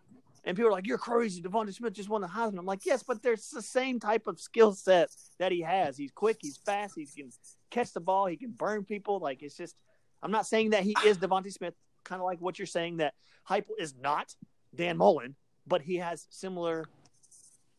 [0.46, 1.42] And people are like, You're crazy.
[1.42, 2.60] DeVonta Smith just won the Heisman.
[2.60, 5.98] I'm like, Yes, but there's the same type of skill set that he has.
[5.98, 7.32] He's quick, he's fast, he can
[7.70, 9.20] catch the ball, he can burn people.
[9.20, 9.76] Like, it's just,
[10.22, 13.14] I'm not saying that he is DeVonta Smith, kind of like what you're saying that
[13.50, 14.36] Heupel is not
[14.76, 16.86] Dan Mullen, but he has similar,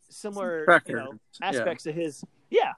[0.09, 2.73] similar you know, aspects of his, yeah,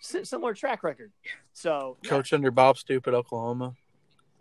[0.00, 1.12] similar track record.
[1.52, 2.10] So, yeah.
[2.10, 3.74] Coach under Bob Stoop at Oklahoma.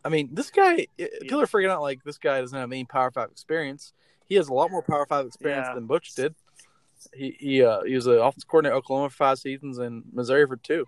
[0.03, 3.09] I mean, this guy, people are freaking out like this guy doesn't have any Power
[3.11, 3.93] Five experience.
[4.27, 5.75] he has a lot more Power Five experience Yeah.
[5.75, 6.35] than Butch did.
[7.13, 10.47] He he uh, he was an offense coordinator at Oklahoma for five seasons and Missouri
[10.47, 10.85] for two.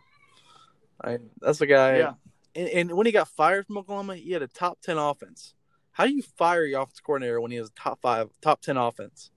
[1.01, 1.97] I mean, that's the guy.
[1.97, 2.13] Yeah.
[2.55, 5.53] And, and when he got fired from Oklahoma, he had a top ten offense.
[5.91, 8.77] How do you fire your offense coordinator when he has a top five, top ten
[8.77, 9.31] offense?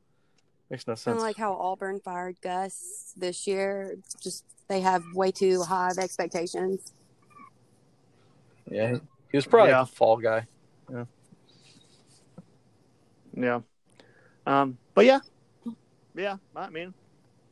[0.70, 1.16] Makes no Kind sense.
[1.16, 3.96] of like how Auburn fired Gus this year.
[4.22, 6.92] Just they have way too high of expectations.
[8.70, 9.00] yeah, he,
[9.32, 9.82] he was probably Yeah.
[9.82, 10.46] a fall guy.
[10.92, 11.04] Yeah.
[13.36, 13.60] Yeah.
[14.46, 15.20] Um, but yeah,
[16.14, 16.36] yeah.
[16.56, 16.94] I mean,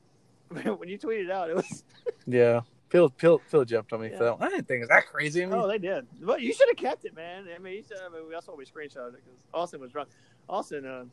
[0.49, 1.85] when you tweeted out, it was
[2.27, 4.17] Yeah, Phil Phil Phil jumped on me Yeah.
[4.19, 4.39] for that.
[4.39, 4.49] One.
[4.49, 5.43] I didn't think it was that crazy.
[5.43, 6.07] I mean, oh, they did.
[6.21, 7.47] But you should have kept it, man.
[7.55, 10.09] I mean, you should, I mean, that's why we screenshotted it because Austin was drunk.
[10.49, 11.05] Austin, uh,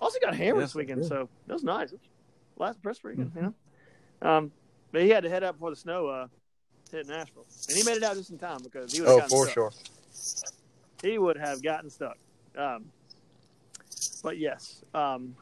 [0.00, 1.94] Austin got hammered Yes, this weekend, so that was nice.
[2.58, 3.36] Last press weekend, Mhm.
[3.36, 3.54] you know.
[4.30, 4.52] Um,
[4.92, 6.28] but he had to head up before the snow uh,
[6.90, 9.28] hit Nashville, and he made it out just in time because he would have oh
[9.28, 9.54] for stuck.
[9.54, 9.72] sure.
[11.02, 12.16] he would have gotten stuck.
[12.56, 12.86] Um,
[14.22, 15.36] but yes, um,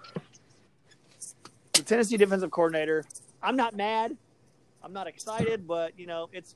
[1.72, 3.04] the Tennessee defensive coordinator.
[3.42, 4.16] I'm not mad.
[4.82, 6.54] I'm not excited, but you know, it's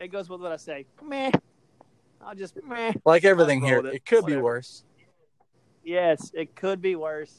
[0.00, 0.86] it goes with what I say.
[1.02, 1.30] Meh.
[2.20, 2.92] I'll just meh.
[3.04, 4.06] Like everything here, it, it.
[4.06, 4.84] could be worse.
[5.86, 7.32] Yes, it could be worse.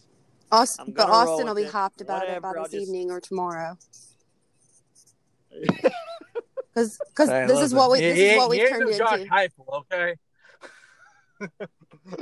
[0.54, 1.76] Austin, but Austin will be with it.
[1.76, 3.78] hyped about it by I'll this just- evening or tomorrow.
[6.74, 9.32] Because Hey, this is what we this he is what we've turned no Josh into.
[9.34, 10.16] Heupel, okay.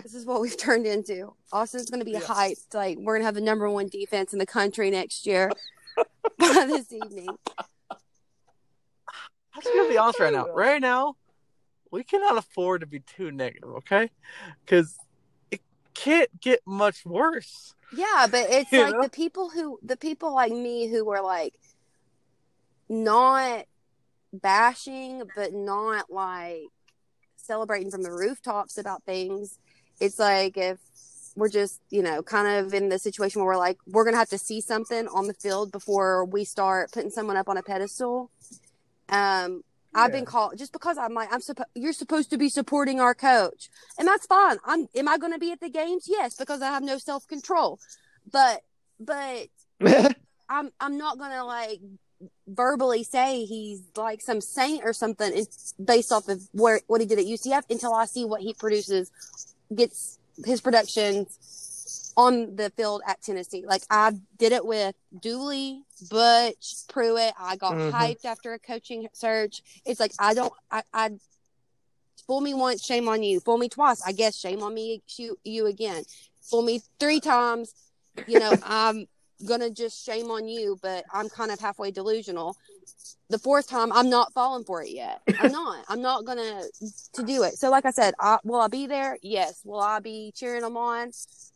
[0.02, 1.34] This is what we've turned into.
[1.52, 2.22] Austin's going to be Yeah.
[2.22, 2.74] hyped.
[2.74, 5.52] Like we're going to have the number one defense in the country next year
[6.40, 7.28] by this evening.
[7.92, 10.48] I'm just gonna be honest right now.
[10.54, 11.16] Right now,
[11.92, 14.10] we cannot afford to be too negative, okay?
[14.66, 15.05] Because it
[15.95, 17.73] can't get much worse.
[17.95, 19.01] Yeah, but it's You like know?
[19.03, 21.55] the people who the people like me who were like
[22.88, 23.65] not
[24.31, 26.67] bashing but not like
[27.38, 29.60] celebrating from the rooftops about things.
[29.99, 30.77] It's like if
[31.36, 34.19] we're just, you know, kind of in the situation where we're like we're going to
[34.19, 37.63] have to see something on the field before we start putting someone up on a
[37.63, 38.29] pedestal.
[39.10, 39.63] Um
[39.95, 43.15] I've been called just because I'm like I'm supposed you're supposed to be supporting our
[43.15, 43.69] coach.
[43.97, 44.58] And that's fine.
[44.65, 46.05] I'm am I going to be at the games?
[46.08, 47.79] Yes, because I have no self-control.
[48.31, 48.62] But
[48.99, 49.47] but
[50.49, 51.79] I'm I'm not going to like
[52.47, 57.08] verbally say he's like some saint or something it's based off of where what he
[57.08, 59.12] did at UCF until I see what he produces
[59.75, 61.38] gets his productions
[62.17, 63.65] on the field at Tennessee.
[63.65, 67.34] Like I did it with Dooley, Butch, Pruitt.
[67.39, 67.91] I got Mhm.
[67.91, 69.62] hyped after a coaching search.
[69.86, 71.12] It's like I don't I, I
[72.25, 73.39] fool me once, shame on you.
[73.39, 76.04] Fool me twice, I guess shame on me you, you again.
[76.41, 77.73] Fool me three times,
[78.25, 79.08] you know, I'm
[79.45, 82.56] gonna just shame on you, but I'm kind of halfway delusional.
[83.30, 85.21] The fourth time, I'm not falling for it yet.
[85.39, 85.84] I'm not.
[85.89, 86.62] I'm not gonna
[87.13, 87.56] to do it.
[87.56, 89.17] So, like I said, I, will I be there?
[89.21, 89.62] Yes.
[89.63, 91.12] Will I be cheering them on?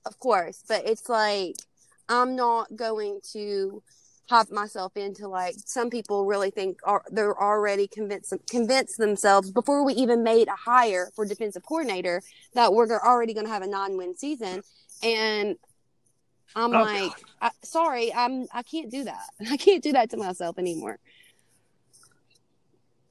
[0.05, 0.63] Of course.
[0.67, 1.55] But it's like
[2.09, 3.83] I'm not going to
[4.29, 9.83] hype myself into like some people really think are they're already convinced convinced themselves before
[9.83, 12.21] we even made a hire for defensive coordinator
[12.53, 14.61] that we're already going to have a non-win season
[15.01, 15.55] and
[16.55, 17.11] I'm Oh, like
[17.41, 20.99] I, sorry I'm I can't do that I can't do that to myself anymore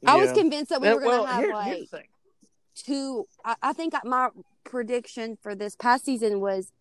[0.06, 1.90] I was convinced that we Yeah, were going to well, have here- like here's
[2.74, 3.26] two.
[3.44, 4.28] I, I think my
[4.64, 6.72] prediction for this past season was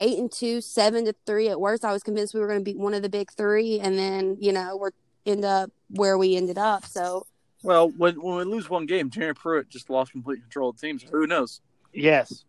[0.00, 1.84] eight and two, seven to three at worst.
[1.84, 4.36] I was convinced we were going to be one of the big three, and then
[4.40, 4.90] you know we're
[5.24, 6.86] end up where we ended up.
[6.86, 7.26] So
[7.62, 10.86] Well, when when we lose one game, Jerry Pruitt just lost complete control of the
[10.86, 10.98] team.
[10.98, 11.60] So who knows?
[11.92, 12.44] Yes.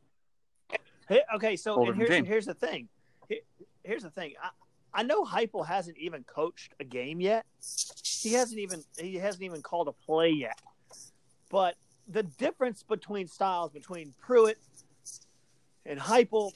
[1.09, 2.89] Hey, okay, so and here's, here's the thing.
[3.29, 3.39] Here-
[3.83, 4.33] Here's the thing.
[4.43, 4.49] I,
[4.97, 7.45] I know Heupel hasn't even coached a game yet.
[8.03, 10.59] He hasn't even he hasn't even called a play yet.
[11.51, 11.75] But
[12.07, 14.57] the difference between styles between Pruitt
[15.85, 16.51] and Heupel,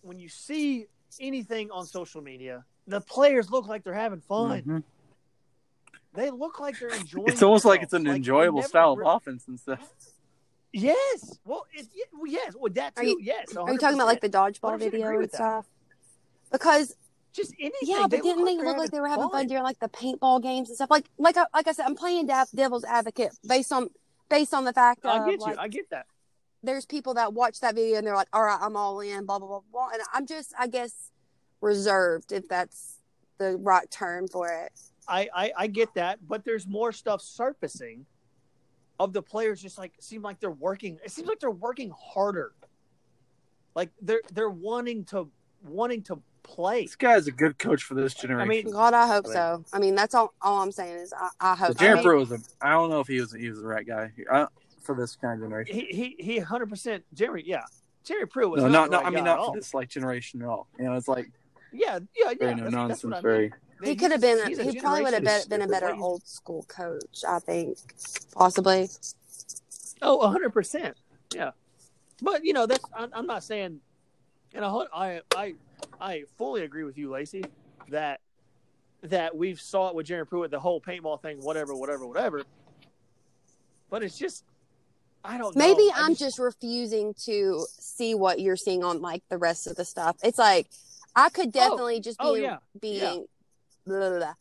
[0.00, 0.86] when you see
[1.20, 4.62] anything on social media, the players look like they're having fun.
[4.62, 4.82] Mhm.
[6.14, 7.28] They look like they're enjoying.
[7.28, 9.88] It's almost like it's an I enjoyable never style re- of offense and stuff.
[10.72, 11.38] Yes.
[11.44, 11.86] Well, it,
[12.26, 12.54] yes.
[12.58, 13.02] Well, that too.
[13.02, 13.54] Are you- yes.
[13.56, 15.36] are you talking about like the dodgeball 100% video and with that.
[15.36, 15.66] stuff?
[16.50, 16.96] Because
[17.32, 17.78] just anything?
[17.82, 20.68] yeah, but didn't they look like they were having fun during like the paintball games
[20.68, 20.90] and stuff?
[20.90, 23.88] Like like I, like I said, I'm playing dev- devil's advocate based on
[24.28, 25.54] based on the fact I of get you.
[25.54, 26.06] like, I get that.
[26.62, 29.38] there's people that watch that video and they're like, all right, I'm all in, blah,
[29.38, 29.88] blah, blah, blah.
[29.92, 31.10] And I'm just, I guess,
[31.60, 32.98] reserved, if that's
[33.38, 34.72] the right term for it.
[35.08, 38.06] I, I I get that, but there's more stuff surfacing
[39.00, 39.60] of the players.
[39.60, 40.98] Just like seem like they're working.
[41.04, 42.52] It seems like they're working harder.
[43.74, 45.28] Like they're they're wanting to
[45.64, 46.82] wanting to play.
[46.82, 48.48] This guy's a good coach for this generation.
[48.48, 49.64] I mean, God, I hope so.
[49.72, 51.78] I mean, that's all, all I'm saying is I, I hope So so.
[51.80, 53.66] Jerry I mean, Pruitt was a, I don't know if he was he was the
[53.66, 54.46] right guy uh,
[54.82, 55.74] for this kind of generation.
[55.74, 57.42] he he he hundred percent Jerry.
[57.46, 57.62] Yeah,
[58.04, 59.52] Jerry Pruitt was No, not, not, the right I mean guy not all.
[59.52, 60.66] for this like generation at all.
[60.78, 61.30] You know, it's like
[61.72, 62.34] Yeah, yeah, yeah.
[62.38, 63.02] very no that's, nonsense.
[63.02, 63.22] that's what I mean.
[63.22, 63.52] very
[63.90, 64.38] He could have been.
[64.38, 66.02] a He probably would have been, been a better different.
[66.02, 67.24] old school coach.
[67.28, 67.78] I think,
[68.34, 68.88] possibly.
[70.00, 70.96] Oh, hundred percent.
[71.34, 71.50] Yeah,
[72.20, 72.84] but you know that's.
[72.96, 73.80] I'm, I'm not saying,
[74.54, 75.54] and I, I, I,
[76.00, 77.44] I fully agree with you, Lacey,
[77.88, 78.20] that
[79.02, 82.42] that we've saw it with Jeremy Pruitt, the whole paintball thing, whatever, whatever, whatever.
[83.90, 84.44] But it's just,
[85.24, 85.56] I don't.
[85.56, 85.58] know.
[85.58, 89.84] Maybe I'm just refusing to see what you're seeing on like the rest of the
[89.84, 90.16] stuff.
[90.22, 90.68] It's like
[91.16, 91.50] I could oh.
[91.50, 92.58] definitely just be oh, yeah.
[92.80, 93.26] being.
[93.84, 94.34] Blah, blah, blah.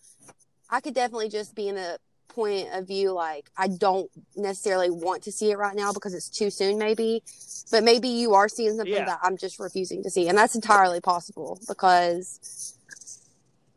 [0.70, 1.98] I could definitely just be in a
[2.34, 6.30] point of view like I don't necessarily want to see it right now because it's
[6.30, 7.24] too soon, maybe.
[7.72, 9.06] But maybe you are seeing something Yeah.
[9.06, 12.78] that I'm just refusing to see, and that's entirely possible because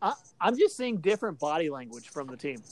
[0.03, 2.63] I, I'm just seeing different body language from the team.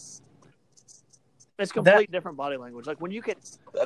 [1.58, 2.86] It's complete different body language.
[2.86, 3.36] Like when you can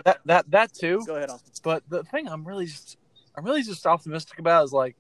[0.05, 1.03] That that that too.
[1.07, 1.53] go ahead, Austin.
[1.63, 2.97] But the thing I'm really just
[3.37, 4.97] I'm really just optimistic about is like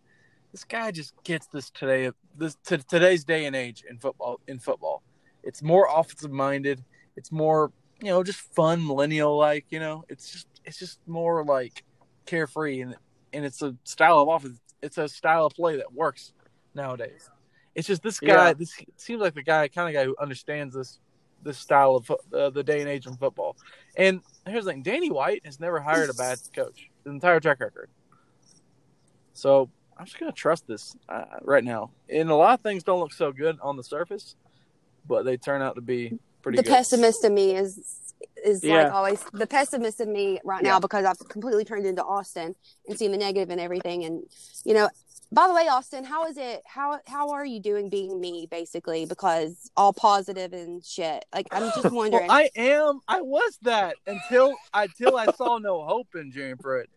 [0.52, 4.58] this guy just gets this today this to today's day and age in football in
[4.58, 5.02] football.
[5.46, 6.84] It's more offensive minded.
[7.16, 10.04] It's more you know just fun millennial like you know.
[10.08, 11.82] It's just it's just more like
[12.26, 12.96] carefree and
[13.32, 14.60] and it's a style of offense.
[14.82, 16.32] It's a style of play that works
[16.74, 17.30] nowadays.
[17.74, 18.48] It's just this guy.
[18.48, 18.52] Yeah.
[18.54, 20.98] This seems like the guy kind of guy who understands this
[21.42, 23.56] this style of uh, the day and age in football.
[23.96, 26.90] And here's the thing: Danny White has never hired a bad coach.
[27.04, 27.90] His entire track record.
[29.32, 31.90] So I'm just gonna trust this uh, right now.
[32.08, 34.36] And a lot of things don't look so good on the surface,
[35.06, 36.70] but they turn out to be pretty the good.
[36.72, 38.02] pessimist in me is
[38.44, 40.70] is like always the pessimist in me right Yeah.
[40.72, 42.54] now because I've completely turned into Austin
[42.88, 44.04] and seeing the negative and everything.
[44.04, 44.22] And
[44.64, 44.88] you know,
[45.32, 46.62] by the way, Austin, how is it?
[46.66, 49.04] How how are you doing being me basically?
[49.06, 51.24] Because all positive and shit.
[51.34, 52.28] Like I'm just wondering.
[52.28, 53.00] Well, I am.
[53.08, 56.88] I was that until until I saw no hope in Jeremy Pruitt.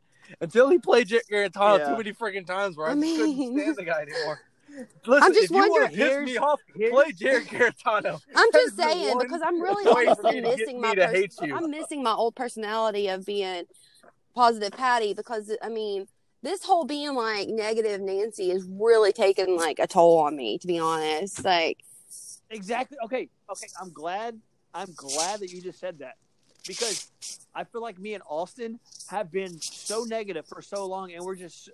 [0.41, 1.89] Until he played Jarrett Guarantano Yeah.
[1.89, 4.39] too many freaking times where I, I just mean- couldn't stand the guy anymore.
[5.05, 8.21] Listen, I'm just if you want wondering- piss me off, play Jarrett Guarantano.
[8.35, 11.37] I'm just saying because I'm really honestly you to get missing my pers-.
[11.41, 13.63] I'm missing my old personality of being
[14.35, 16.07] positive Patty because I mean
[16.41, 20.67] this whole being like negative Nancy is really taking like a toll on me to
[20.67, 21.43] be honest.
[21.43, 21.83] Like
[22.49, 22.97] Exactly.
[23.05, 23.29] Okay.
[23.51, 23.67] Okay.
[23.79, 24.39] I'm glad.
[24.73, 26.15] I'm glad that you just said that
[26.67, 27.09] because
[27.55, 31.35] I feel like me and Austin have been so negative for so long, and we're
[31.35, 31.69] just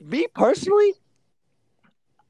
[0.00, 0.92] me personally.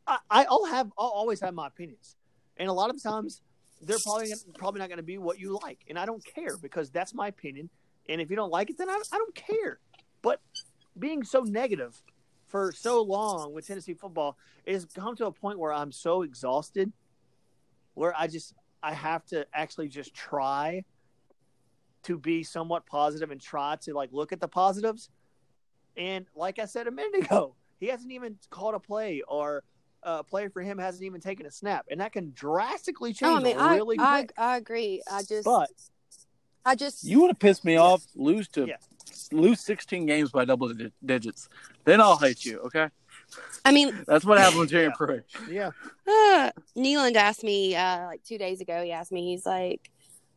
[0.07, 0.93] I, I'll have.
[0.99, 2.17] I'll always have my opinions,
[2.57, 3.41] and a lot of times
[3.81, 6.91] they're probably probably not going to be what you like, and I don't care because
[6.91, 7.71] that's my opinion.
[8.09, 9.79] And if you don't like it, then I, I don't care.
[10.21, 10.41] But
[10.99, 12.03] being so negative
[12.47, 14.37] for so long with Tennessee football,
[14.67, 16.93] has come to a point where I'm so exhausted
[17.95, 20.85] where I just I have to actually just try
[22.05, 25.09] to be somewhat positive and try to like look at the positives.
[25.97, 29.65] And like I said a minute ago, he hasn't even called a play or
[30.05, 33.37] a player for him hasn't even taken a snap, and that can drastically change no,
[33.37, 34.33] I mean I, really I quick.
[34.39, 35.03] I agree.
[35.11, 35.71] I just But
[36.65, 38.77] I just you want to piss me off, lose to Yeah.
[39.33, 41.49] lose 16 games by double di- digits.
[41.85, 42.89] Then I'll hate you, okay?
[43.65, 44.93] I mean That's what happened with Jerry Yeah.
[44.97, 45.25] Pruitt.
[45.51, 45.71] yeah,
[46.07, 48.83] uh, Neyland asked me uh, like two days ago.
[48.83, 49.91] He asked me, he's like,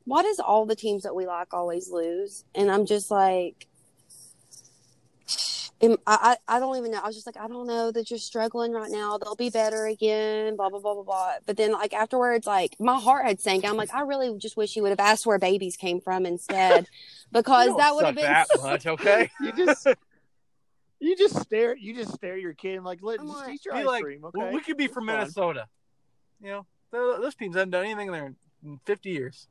[0.06, 3.77] "Why does all the teams that we like always lose?" And I'm just like, am-
[5.82, 7.00] I I I don't even know.
[7.04, 7.92] I was just like, I don't know.
[7.92, 9.18] that you're struggling right now.
[9.18, 10.56] They'll be better again.
[10.56, 11.34] Blah blah blah blah blah.
[11.46, 13.64] But then like afterwards, like my heart had sank.
[13.66, 16.88] I'm like, I really just wish you would have asked where babies came from instead,
[17.32, 18.24] because that would have been.
[18.24, 19.30] that much, okay?
[19.42, 19.88] you just
[21.00, 23.54] you just stare you just stare at your kid and like let I'm just like-
[23.56, 24.40] eat your ice like, cream, okay?
[24.40, 25.20] well, we could be from It's fine.
[25.20, 25.68] Minnesota.
[26.42, 29.48] You know, those teams haven't done anything there in 50 years.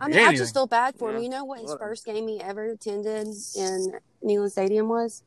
[0.00, 1.16] I mean, I just feel bad for him.
[1.16, 1.22] Yeah.
[1.22, 1.90] You know what his Whatever.
[1.90, 3.92] first game he ever attended in
[4.24, 5.24] Neyland Stadium was?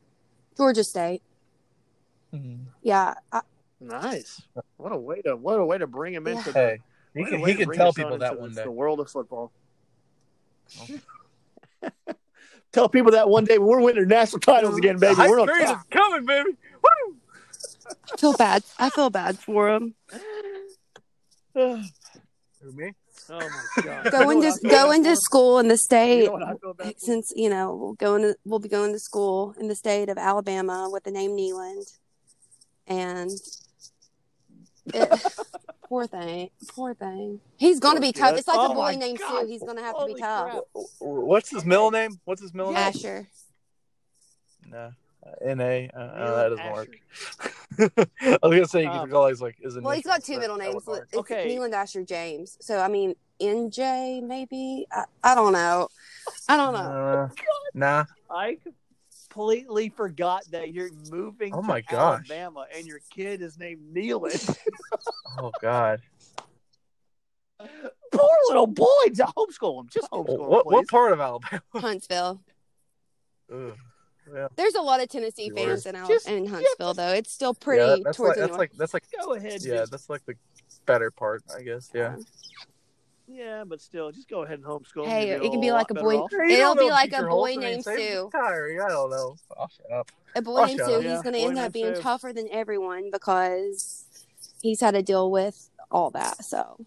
[0.61, 1.23] Georgia State.
[2.31, 2.65] Mm-hmm.
[2.83, 3.41] Yeah, I,
[3.79, 4.43] Nice.
[4.77, 6.79] What a way to what a way to bring him into the Hey,
[7.15, 8.63] he what can, he to can tell your son people that one day.
[8.63, 9.51] The world of football.
[12.71, 15.15] Tell people that one day we're winning national titles again, baby.
[15.15, 15.57] The We're on top.
[15.59, 16.51] is coming, baby.
[16.81, 17.17] Woo!
[18.13, 18.63] I feel bad.
[18.79, 19.93] I feel bad for him.
[21.53, 21.81] Who,
[22.73, 22.93] me?
[23.31, 24.11] Oh my god.
[24.11, 26.25] Going to what I feel going to school in the state.
[26.25, 26.99] know what I feel bad for?
[26.99, 30.17] Since you know, we'll going to we'll be going to school in the state of
[30.17, 31.85] Alabama with the name Neyland,
[32.87, 33.31] and
[34.93, 35.23] it,
[35.87, 37.39] poor thing, poor thing.
[37.57, 38.37] He's going to be tough.
[38.37, 39.43] It's like Oh a boy named God.
[39.43, 39.47] Sue.
[39.47, 40.51] He's going to have to be Holy tough.
[40.51, 40.63] crap.
[40.99, 42.19] What's his middle name?
[42.25, 42.79] What's his middle name?
[42.79, 43.27] Asher.
[44.67, 44.91] No.
[45.25, 45.89] Uh, N.A.
[45.95, 46.89] Uh, uh, that doesn't work.
[48.21, 50.23] I was going to say you Um, could call his, like, his Well, he's got
[50.23, 50.73] two middle names.
[50.73, 51.07] wouldn't work.
[51.11, 51.47] It's Okay.
[51.55, 52.57] Neyland Asher James.
[52.61, 54.87] So I mean, NJ maybe.
[54.91, 55.87] I, I don't know.
[56.49, 56.79] I don't know.
[56.79, 57.29] Uh,
[57.75, 58.05] nah.
[58.31, 58.57] I
[59.29, 62.29] completely forgot that you're moving Oh to my gosh.
[62.29, 64.57] Alabama and your kid is named Neyland.
[65.39, 66.01] Oh God.
[68.11, 68.85] Poor little boy.
[69.13, 69.87] Just homeschool him.
[69.89, 71.61] Just homeschool him, What what part of Alabama?
[71.75, 72.41] Huntsville.
[73.53, 73.77] Ugh.
[74.33, 74.47] Yeah.
[74.55, 77.09] There's a lot of Tennessee Be fans in, Just- in yeah, Huntsville, though.
[77.13, 79.61] It's still pretty yeah, that's towards like the that's like that's like Go ahead.
[79.63, 80.35] yeah, just- that's like the
[80.85, 81.89] better part, I guess.
[81.93, 82.15] Yeah.
[83.27, 85.09] yeah, but still, just go ahead and homeschool him.
[85.09, 86.21] Hey, it can be like a boy.
[86.31, 88.29] Hey, it'll be know like a boy Hulk, named Sue.
[88.31, 88.79] Kyrie.
[88.79, 89.35] I don't know.
[89.57, 90.11] I'll shut up.
[90.35, 91.01] A boy Oh, named Sue, up.
[91.01, 92.01] he's Yeah, going to end up being Sue.
[92.01, 94.05] tougher than everyone because
[94.61, 96.43] he's had to deal with all that.
[96.43, 96.77] So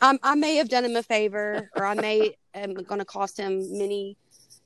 [0.00, 3.36] I, I may have done him a favor, or I may am going to cost
[3.38, 4.16] him many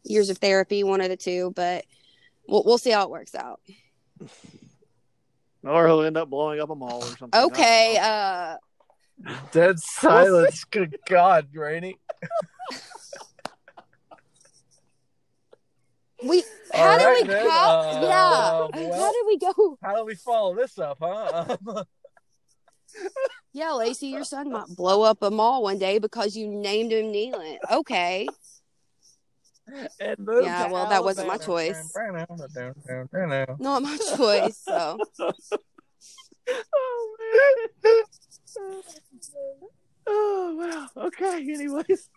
[0.04, 1.52] years of therapy, one of the two.
[1.56, 1.84] But
[2.48, 3.60] we'll, we'll see how it works out.
[5.62, 7.40] Or he'll end up blowing up a mall or something.
[7.44, 8.56] Okay, uh,
[9.52, 10.64] Dead silence.
[10.64, 11.96] Good God, Rainey.
[16.22, 16.42] we
[16.72, 17.48] All how did right, we then.
[17.50, 19.78] how Uh, yeah well- how did we go?
[19.82, 21.56] How do we follow this up, huh?
[23.52, 27.06] Yeah, Lacey, your son might blow up a mall one day because you named him
[27.06, 27.58] Neyland.
[27.70, 28.28] Okay.
[30.00, 31.92] And move Yeah, to well, that wasn't my choice.
[33.58, 34.58] Not my choice.
[34.64, 34.98] So
[36.74, 37.16] oh,
[37.84, 38.02] man.
[40.06, 41.04] oh wow.
[41.06, 41.38] Okay.
[41.52, 42.10] Anyways,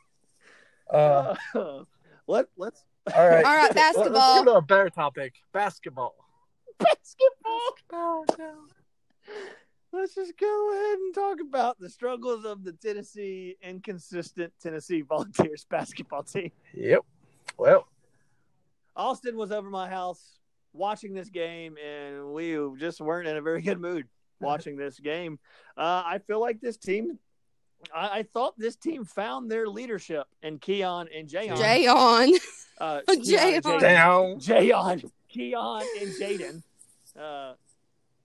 [0.94, 1.84] Uh, uh,
[2.28, 2.84] let let's
[3.16, 3.46] all right.
[3.46, 4.44] All right, Let- Let's basketball.
[4.44, 5.36] go to a better topic.
[5.54, 6.16] Basketball.
[6.80, 8.26] basketball.
[9.94, 15.66] Let's just go ahead and talk about the struggles of the Tennessee inconsistent Tennessee Volunteers
[15.70, 16.52] basketball team.
[16.74, 17.06] Yep.
[17.58, 17.88] Well,
[18.96, 20.40] Austin was over my house
[20.74, 24.08] watching this game, and we just weren't in a very good mood
[24.40, 25.40] watching this game.
[25.76, 27.20] Uh, I feel like this team.
[27.94, 31.58] I, I thought this team found their leadership in Keon and Jayon.
[31.58, 32.34] Jay on.
[32.80, 33.22] uh, Jayon.
[33.24, 36.64] Keon and Jayon, Keon, and Jaden.
[37.20, 37.54] Uh,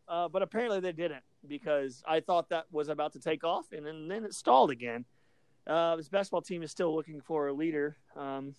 [0.09, 3.87] uh, but apparently they didn't because I thought that was about to take off, and
[3.87, 5.05] then, then it stalled again.
[5.67, 7.97] Uh, this basketball team is still looking for a leader.
[8.17, 8.55] Um,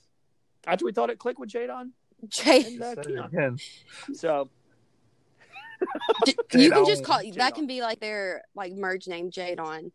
[0.67, 1.91] after we thought it clicked with Jadon
[2.27, 3.57] Jay, and uh, Keon.
[4.13, 4.49] So
[6.25, 7.35] d- you can just call Jadon.
[7.35, 9.91] that can be like their like merge name Jade on.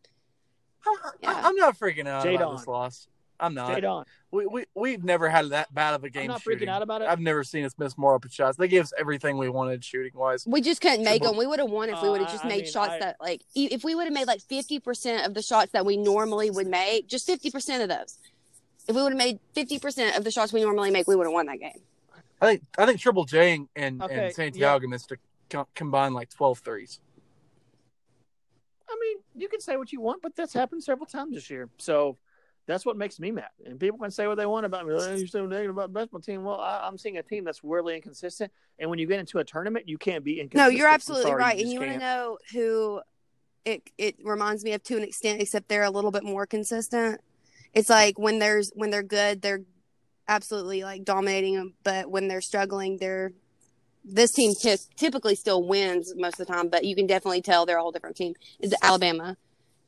[0.86, 1.40] I'm, Yeah.
[1.44, 2.56] I'm not freaking out about Jadon.
[2.58, 3.08] this loss.
[3.40, 3.70] I'm not.
[3.70, 6.66] Jadon, We, we, we've never had that bad of a game I'm not shooting.
[6.66, 7.08] freaking out about it.
[7.08, 8.56] I've never seen us miss more open shots.
[8.56, 10.44] They gave us everything we wanted shooting wise.
[10.46, 11.36] We just couldn't make them.
[11.36, 12.98] We would have won if we Uh, would have just I made mean, shots I-
[12.98, 15.86] that like e- if we would have made like fifty percent of the shots that
[15.86, 18.18] we normally would make, just fifty percent of those.
[18.88, 21.26] If we would have made fifty percent of the shots we normally make, we would
[21.26, 21.80] have won that game.
[22.40, 25.18] I think I think Triple J and, and, Okay, and Santiago missed to
[25.50, 27.00] co- combine like 12 threes.
[28.88, 31.68] I mean, you can say what you want, but that's happened several times this year.
[31.76, 32.16] So
[32.66, 33.48] that's what makes me mad.
[33.66, 34.94] And people can say what they want about me.
[34.94, 36.44] "Oh, You're so negative about the basketball team.
[36.44, 38.52] Well, I, I'm seeing a team that's weirdly inconsistent.
[38.78, 40.72] And when you get into a tournament, you can't be inconsistent.
[40.72, 41.56] No, you're absolutely sorry, right.
[41.58, 43.00] you and you want to know who
[43.64, 47.20] it it reminds me of to an extent, except they're a little bit more consistent.
[47.74, 49.62] It's like when there's when they're good, they're
[50.26, 53.32] absolutely like dominating them, but when they're struggling, they're
[54.04, 57.66] this team ty- typically still wins most of the time, but you can definitely tell
[57.66, 58.34] they're a whole different team.
[58.60, 59.36] Is Alabama?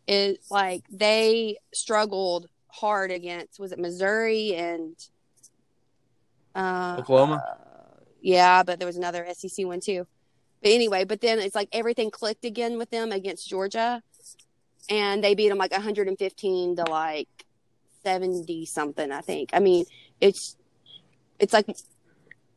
[0.06, 4.96] Is like they struggled hard against was it Missouri and
[6.54, 7.42] uh, Oklahoma?
[8.20, 10.06] yeah, but there was another SEC one too.
[10.62, 14.02] But anyway, but then it's like everything clicked again with them against Georgia,
[14.88, 17.28] and they beat them like 115 to like
[18.02, 19.12] 70 something.
[19.12, 19.50] I think.
[19.52, 19.84] I mean,
[20.20, 20.56] it's
[21.38, 21.66] it's like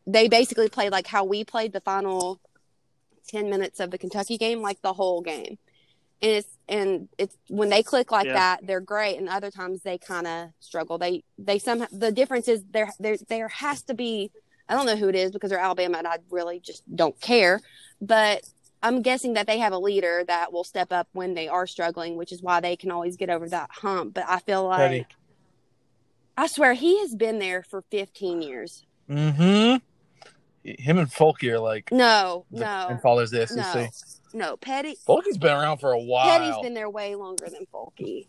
[0.05, 2.39] they basically played like how we played the final
[3.27, 5.57] 10 minutes of the Kentucky game, like the whole game.
[6.21, 8.33] And it's and it's when they click like Yeah.
[8.33, 10.97] that, they're great, and other times they kind of struggle.
[10.97, 14.31] They they somehow the difference is there there there has to be
[14.69, 17.59] I don't know who it is because they're Alabama and I really just don't care.
[18.01, 18.43] But
[18.81, 22.15] I'm guessing that they have a leader that will step up when they are struggling,
[22.17, 24.13] which is why they can always get over that hump.
[24.13, 25.07] But I feel like.
[26.37, 28.85] I swear he has been there for 15 years.
[29.09, 29.77] Mm-hmm.
[30.63, 33.91] Him and Folky are like No, the no, fathers the SEC.
[34.33, 34.57] no, no.
[34.57, 36.25] Petty Folky's been around for a while.
[36.25, 38.27] Petty's been there way longer than Folky.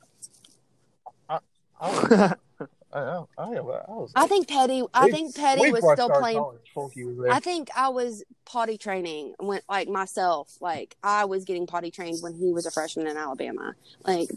[1.28, 1.38] I,
[1.80, 2.12] was,
[2.92, 4.82] I, I, I, was, I think Petty.
[4.94, 6.38] I think Petty was still playing.
[6.38, 6.60] college.
[6.74, 7.32] Folky was there.
[7.32, 12.18] I think I was potty training when, like myself, like I was getting potty trained
[12.20, 13.74] when he was a freshman in Alabama.
[14.06, 14.28] Like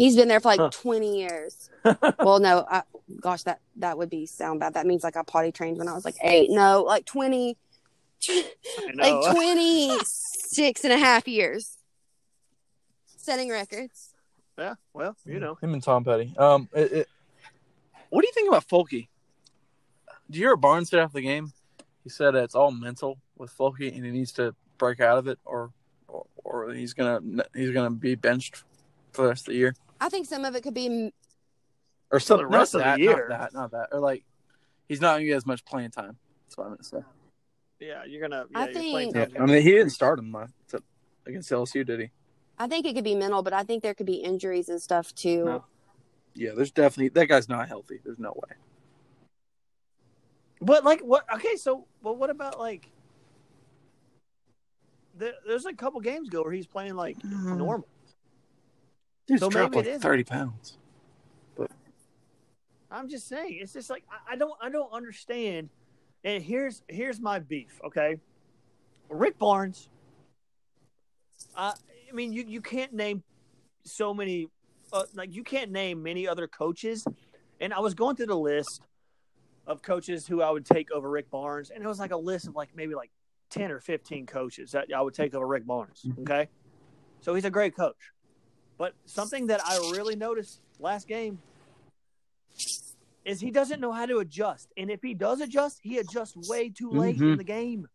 [0.00, 0.70] he's been there for like Huh.
[0.72, 1.68] 20 years.
[2.18, 2.82] well, no, I,
[3.20, 4.72] gosh, that that would be sound bad.
[4.74, 6.48] That means like I potty trained when I was like eight.
[6.50, 7.56] No, like 20,
[8.28, 8.44] I
[8.94, 9.20] know.
[9.20, 11.76] like 26 and a half years.
[13.16, 14.14] Setting records.
[14.58, 15.56] yeah, well, you know.
[15.56, 16.32] him and Tom Petty.
[16.38, 17.08] Um, it, it,
[18.08, 19.08] What do you think about Folky?
[20.30, 21.52] Do you hear what Barnes said after the game?
[22.04, 25.38] He said it's all mental with Fulke, and he needs to break out of it,
[25.44, 25.70] or
[26.08, 27.20] or, or he's gonna
[27.54, 28.64] he's gonna be benched
[29.12, 31.12] for the rest of the year, I think some of it could be
[32.10, 33.28] or some of the rest of the year.
[33.28, 34.24] Not that, not that, or like
[34.88, 36.16] he's not gonna get as much playing time.
[36.46, 36.98] That's what I'm gonna say.
[37.80, 38.46] Yeah, you're gonna.
[38.50, 40.82] Yeah, I your playing think- Yeah, I mean he didn't start him uh, to-
[41.26, 42.10] against LSU, did he?
[42.58, 45.14] I think it could be mental, but I think there could be injuries and stuff
[45.14, 45.44] too.
[45.44, 45.64] No.
[46.34, 48.00] Yeah, there's definitely that guy's not healthy.
[48.04, 48.56] There's no way.
[50.60, 51.24] But like, what?
[51.36, 52.90] Okay, so but what about like?
[55.16, 57.58] There, there's a couple games ago where he's playing like Mm-hmm.
[57.58, 57.86] normal.
[59.30, 60.76] Dude's So dropped like thirty pounds.
[61.56, 61.70] But
[62.90, 65.68] I'm just saying, it's just like I, I don't, I don't understand.
[66.24, 67.80] And here's here's my beef.
[67.84, 68.18] Okay,
[69.08, 69.88] Rick Barnes.
[71.56, 71.74] I,
[72.08, 73.22] I mean, you you can't name
[73.84, 74.48] so many,
[74.92, 77.06] uh, like you can't name many other coaches.
[77.60, 78.82] And I was going through the list
[79.66, 82.48] of coaches who I would take over Rick Barnes, and it was like a list
[82.48, 83.12] of like maybe like
[83.48, 86.04] ten or fifteen coaches that I would take over Rick Barnes.
[86.22, 86.48] Okay,
[87.20, 88.12] so he's a great coach.
[88.80, 91.38] But something that I really noticed last game
[93.26, 94.72] is he doesn't know how to adjust.
[94.74, 97.36] And if he does adjust, he adjusts way too late in Mhm.
[97.36, 97.88] the game.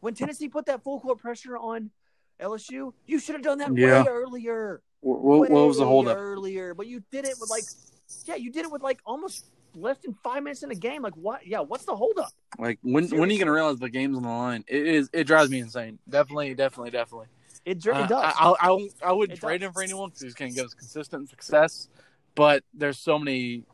[0.00, 1.92] When Tennessee put that full court pressure on
[2.40, 4.02] LSU, you should have done that Yeah.
[4.02, 4.82] way earlier.
[5.00, 6.18] What, what, what was the holdup?
[6.18, 7.66] Earlier, but you did it with like,
[8.24, 9.44] yeah, you did it with like almost
[9.76, 11.02] less than five minutes in the game.
[11.02, 11.46] Like, what?
[11.46, 12.32] Yeah, what's the holdup?
[12.58, 14.64] Like when when are you gonna realize the game's on the line?
[14.66, 15.08] It is.
[15.12, 16.00] It drives me insane.
[16.08, 17.28] Definitely, definitely, definitely.
[17.64, 18.12] It, Uh, it does.
[18.12, 19.68] I, I, I, I wouldn't It trade does.
[19.68, 21.88] him for anyone because he's gonna give us consistent success.
[22.34, 23.64] But there's so many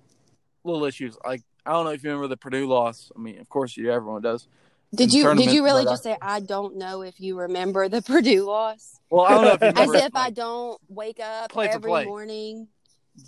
[0.64, 1.16] little issues.
[1.24, 3.10] Like I don't know if you remember the Purdue loss.
[3.16, 3.90] I mean, of course you.
[3.90, 4.48] Everyone does.
[4.94, 7.88] Did you did you really but I- just say I don't know if you remember
[7.88, 9.00] the Purdue loss?
[9.10, 12.04] Well, I don't know if you As if I don't wake up Play every play.
[12.04, 12.68] morning.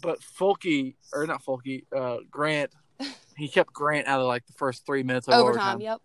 [0.02, 2.70] but Fulke or not Fulke, uh, Grant.
[3.36, 5.80] He kept Grant out of like the first three minutes of Overtime, overtime.
[5.80, 6.00] yep.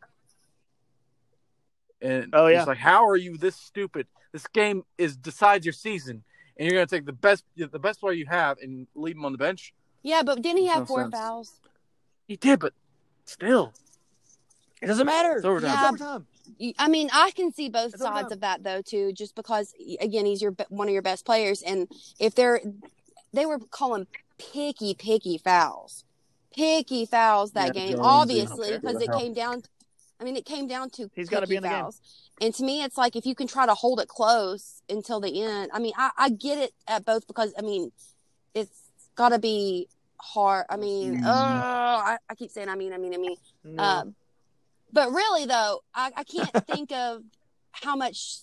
[2.01, 2.60] And Oh, yeah.
[2.60, 4.08] it's like, how are you this stupid?
[4.36, 6.22] This game is decides your season,
[6.58, 9.32] and you're gonna take the best the best player you have and leave him on
[9.32, 9.74] the bench.
[10.04, 11.16] Yeah, but didn't he Makes have no four sense.
[11.16, 11.60] fouls?
[12.28, 12.74] He did, but
[13.24, 13.74] still,
[14.82, 15.38] it doesn't matter.
[15.38, 15.72] It's overtime.
[15.72, 15.88] It's Yeah.
[15.88, 16.28] overtime.
[16.78, 18.24] I mean, I can see both It's overtime.
[18.24, 19.14] sides of that though too.
[19.14, 21.88] Just because, again, he's your one of your best players, and
[22.20, 22.60] if they're
[23.32, 24.06] they were calling
[24.38, 26.04] picky, picky fouls,
[26.54, 28.02] picky fouls that Yeah, game, Jonesy.
[28.04, 28.80] obviously Okay.
[28.82, 29.64] because it came down.
[30.20, 31.90] I mean, it came down to He's gotta picky be in the game.
[32.40, 35.20] Fouls, and to me, it's like if you can try to hold it close until
[35.20, 35.72] the end.
[35.74, 37.92] I mean, I, I get it at both because I mean,
[38.54, 38.80] it's
[39.16, 39.88] got to be
[40.20, 40.66] hard.
[40.70, 41.24] I mean, Mm.
[41.26, 43.36] oh, I, I keep saying, I mean, I mean, I mean.
[43.64, 43.84] No.
[43.84, 44.04] Uh,
[44.94, 47.22] but really, though, I, I can't think of
[47.72, 48.38] how much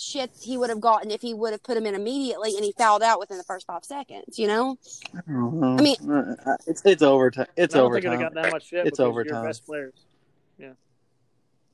[0.00, 2.72] shit he would have gotten if he would have put him in immediately and he
[2.78, 4.38] fouled out within the first five seconds.
[4.38, 4.78] You know,
[5.14, 5.76] I don't know.
[5.76, 6.10] I mean-
[6.46, 7.46] Uh, it's it's overtime.
[7.56, 8.32] It's I don't think overtime.
[8.34, 8.86] got that much shit.
[8.86, 9.34] It's because overtime.
[9.34, 9.94] Your best players.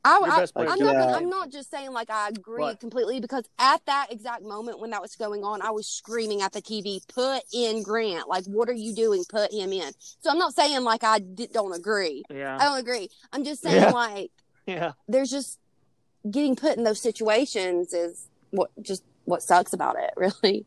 [0.04, 0.46] I, Your I.
[0.72, 1.22] I'm Like, not.
[1.22, 2.80] I'm not just saying like I agree What?
[2.80, 6.52] completely because at that exact moment when that was going on, I was screaming at
[6.52, 8.28] the TV, "Put in Grant!
[8.28, 9.24] Like, what are you doing?
[9.28, 12.22] Put him in!" So I'm not saying like I don't agree.
[12.28, 13.08] Yeah, I don't agree.
[13.32, 13.90] I'm just saying Yeah.
[14.04, 14.30] like
[14.66, 14.92] Yeah.
[15.08, 15.58] there's just
[16.30, 20.66] getting put in those situations is what just what sucks about it, really.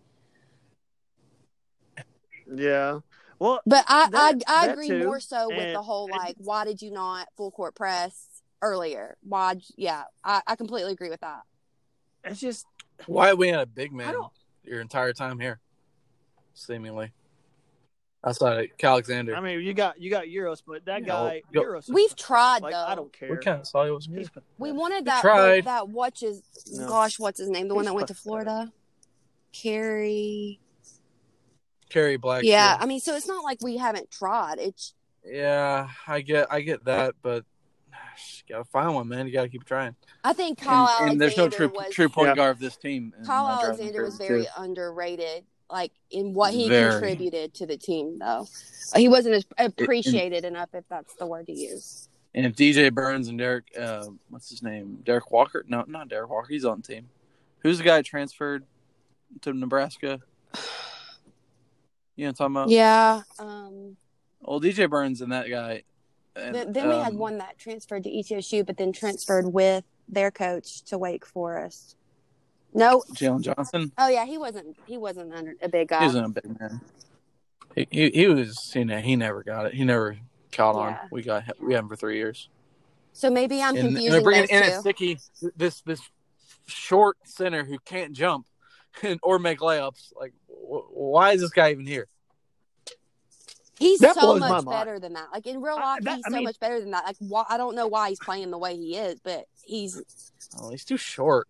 [2.53, 2.99] Yeah.
[3.39, 5.03] Well, But I That- I, I that agree too.
[5.03, 8.26] more so with And- the whole like why did you not full court press
[8.61, 9.17] earlier?
[9.23, 9.55] Why?
[9.75, 11.41] Yeah, I, I completely agree with that.
[12.23, 12.65] it's just
[13.05, 14.15] Why are we had a big man
[14.63, 15.59] your entire time here,
[16.53, 17.11] seemingly.
[18.25, 21.61] Outside of Alexander, I mean, you got you got Uros, but that Yeah, guy go-
[21.61, 21.87] Uros.
[21.87, 22.85] We've tried like though.
[22.85, 23.29] I don't care.
[23.29, 24.43] we kind of saw it was He's good.
[24.57, 25.65] We wanted We that tried.
[25.65, 26.41] that watches.
[26.71, 26.87] No.
[26.87, 27.67] Gosh, what's his name?
[27.67, 28.13] The one that went to.
[28.15, 28.71] Florida.
[29.53, 30.59] Carrie.
[31.89, 32.43] Carrie Black.
[32.43, 34.59] Yeah, I mean, so it's not like we haven't tried.
[34.59, 34.93] It's
[35.25, 37.43] yeah, I get, I get that, but you
[38.49, 39.27] gotta find one, man.
[39.27, 39.95] You gotta keep trying.
[40.23, 42.35] I think Kyle and, and there's no Alexander true was true point Yeah.
[42.35, 43.13] guard of this team.
[43.17, 44.49] and Kyle that drives me Alexander was very too.
[44.57, 46.91] underrated, like in what he Very.
[46.91, 48.47] contributed to the team, though.
[48.95, 52.09] He wasn't as appreciated enough, if that's the word to use.
[52.35, 54.99] And if DJ Burns and Derek, uh, what's his name?
[55.03, 55.65] Derek Walker?
[55.67, 56.47] No, not Derek Walker.
[56.49, 57.09] He's on the team.
[57.59, 58.63] Who's the guy that transferred
[59.41, 60.21] to Nebraska?
[62.15, 62.69] You know what I'm talking about?
[62.69, 63.21] Yeah.
[63.37, 63.97] Um,
[64.41, 65.83] Well, DJ Burns and that guy.
[66.37, 69.83] And, then then we had um, one that transferred to ETSU, but then transferred with
[70.07, 71.95] their coach to Wake Forest.
[72.73, 73.91] No, Jalen Johnson.
[73.97, 74.77] oh yeah, he wasn't.
[74.85, 75.99] He wasn't under, a big guy.
[75.99, 76.81] He wasn't a big man.
[77.75, 79.73] He, he he was you know he never got it.
[79.73, 80.17] He never
[80.51, 80.97] caught on.
[81.11, 82.49] We got we had him for three years.
[83.13, 85.19] so maybe I'm and, and confusing they're bringing in a sticky
[85.55, 86.01] this this
[86.67, 88.45] short center who can't jump
[89.03, 90.13] and or make layups.
[90.19, 92.07] Like wh- why is this guy even here?
[93.79, 95.27] He's That so much better than that.
[95.31, 97.05] Like in real I- life, that- he's I so mean- much better than that.
[97.05, 100.69] Like why, I don't know why he's playing the way he is, but he's Oh,
[100.71, 101.47] he's too short.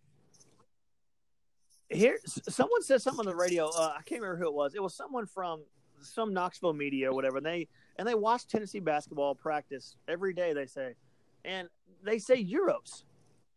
[1.89, 2.19] Here,
[2.49, 3.67] someone said something on the radio.
[3.69, 4.75] Uh, I can't remember who it was.
[4.75, 5.61] It was someone from
[6.01, 7.37] some Knoxville media or whatever.
[7.37, 7.67] And they
[7.97, 10.51] and they watch Tennessee basketball practice every day.
[10.53, 10.95] They say,
[11.45, 11.69] and
[12.03, 13.03] they say Uros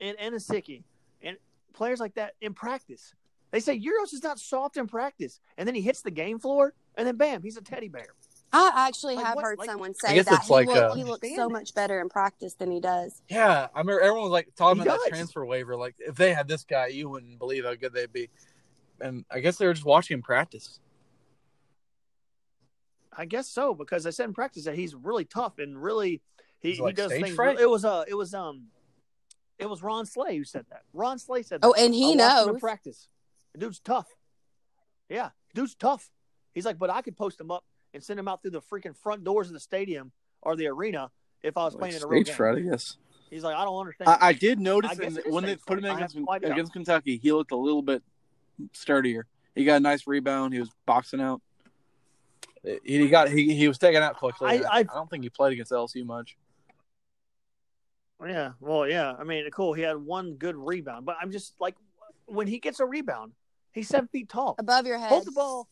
[0.01, 0.85] and Anasicki
[1.23, 1.37] and
[1.73, 3.15] players like that in practice.
[3.51, 6.73] They say Uros is not soft in practice, and then he hits the game floor,
[6.95, 8.15] and then bam, he's a teddy bear.
[8.53, 10.95] I actually Like, have what- heard like- someone say that it's he, like, look, uh,
[10.95, 13.23] he looks so much better in practice than he does.
[13.29, 15.77] Yeah, I remember everyone was like talking He about that transfer waiver.
[15.77, 18.29] Like, if they had this guy, you wouldn't believe how good they'd be.
[19.01, 20.81] And I guess they were just watching him practice.
[23.17, 26.23] I guess so because I said in practice that he's really tough and really
[26.61, 27.31] he, he like does things.
[27.35, 27.59] fright?
[27.59, 28.69] It was uh it was um
[29.59, 30.83] it was Ron Slay who said that.
[30.93, 31.67] Ron Slay said that.
[31.67, 33.09] Oh, and he I watched him in practice.
[33.53, 34.07] The dude's tough.
[35.09, 36.11] Yeah, dude's tough.
[36.55, 37.65] He's like, but I could post him up
[37.95, 40.13] and send him out through the freaking front doors of the stadium
[40.43, 41.11] or the arena
[41.43, 42.37] if I was playing in a real Stage game.
[42.37, 42.97] fright, I guess.
[43.31, 44.11] He's like, I don't understand.
[44.11, 46.25] I, I did notice I guess in- it is when they put him against, have
[46.25, 46.53] no idea.
[46.53, 48.03] against Kentucky, he looked a little bit
[48.73, 49.27] sturdier.
[49.55, 50.53] He got a nice rebound.
[50.53, 51.41] He was boxing out.
[52.85, 54.49] He got he, he was taken out quickly.
[54.49, 56.37] I- I, I- I don't think he played against LSU much.
[58.27, 59.15] yeah, well, yeah.
[59.19, 59.73] I mean, cool.
[59.73, 61.75] He had one good rebound, but I'm just like,
[62.27, 63.33] when he gets a rebound,
[63.73, 64.57] he's seven feet tall.
[64.59, 65.09] Above your head.
[65.09, 65.69] Hold the ball.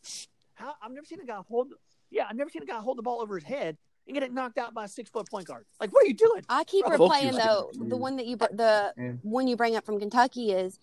[0.55, 1.73] How I've never seen a guy hold.
[2.11, 4.33] Yeah, I've never seen a guy hold the ball over his head and get it
[4.33, 5.65] knocked out by a six foot point guard.
[5.79, 6.43] Like, what are you doing?
[6.49, 7.45] I keep Bro, replaying focus.
[7.45, 9.11] though the one that you the Yeah.
[9.21, 10.79] one you bring up from Kentucky is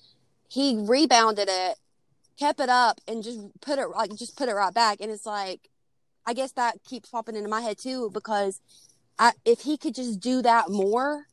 [0.48, 1.78] he rebounded it,
[2.38, 5.26] kept it up, and just put it like just put it right back, and it's
[5.26, 5.68] like
[6.24, 8.60] I guess that keeps popping into my head too because
[9.18, 11.26] I if he could just do that more.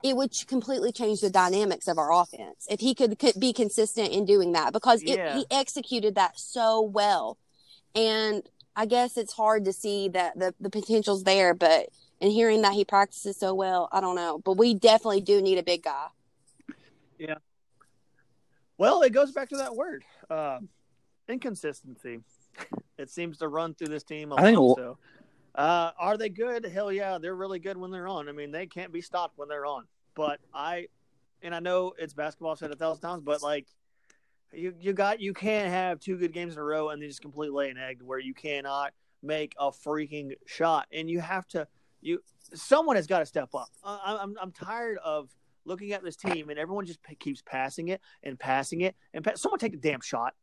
[0.00, 4.10] It would completely change the dynamics of our offense if he could, could be consistent
[4.12, 5.36] in doing that because it, Yeah.
[5.36, 7.36] he executed that so well,
[7.96, 8.48] and
[8.78, 11.88] I guess it's hard to see that the the potential's there, but
[12.20, 14.38] and hearing that he practices so well, I don't know.
[14.44, 16.06] But we definitely do need a big guy.
[17.18, 17.34] Yeah.
[18.78, 20.60] Well, it goes back to that word, uh,
[21.28, 22.20] inconsistency.
[22.96, 24.62] It seems to run through this team a I think lot.
[24.62, 24.98] a lo- So,
[25.60, 26.64] uh, are they good?
[26.64, 28.28] Hell yeah, they're really good when they're on.
[28.28, 29.86] I mean, they can't be stopped when they're on.
[30.14, 30.86] But I,
[31.42, 32.52] and I know it's basketball.
[32.52, 33.66] I've said a thousand times, but like,
[34.52, 37.20] you you got you can't have two good games in a row and then just
[37.22, 38.92] completely lay an egg where you cannot
[39.22, 41.66] make a freaking shot, and you have to
[42.00, 42.22] you
[42.54, 43.68] someone has got to step up.
[43.84, 45.30] I- I'm I'm tired of
[45.64, 49.22] looking at this team and everyone just p- keeps passing it and passing it and
[49.22, 50.34] pa- someone take a damn shot.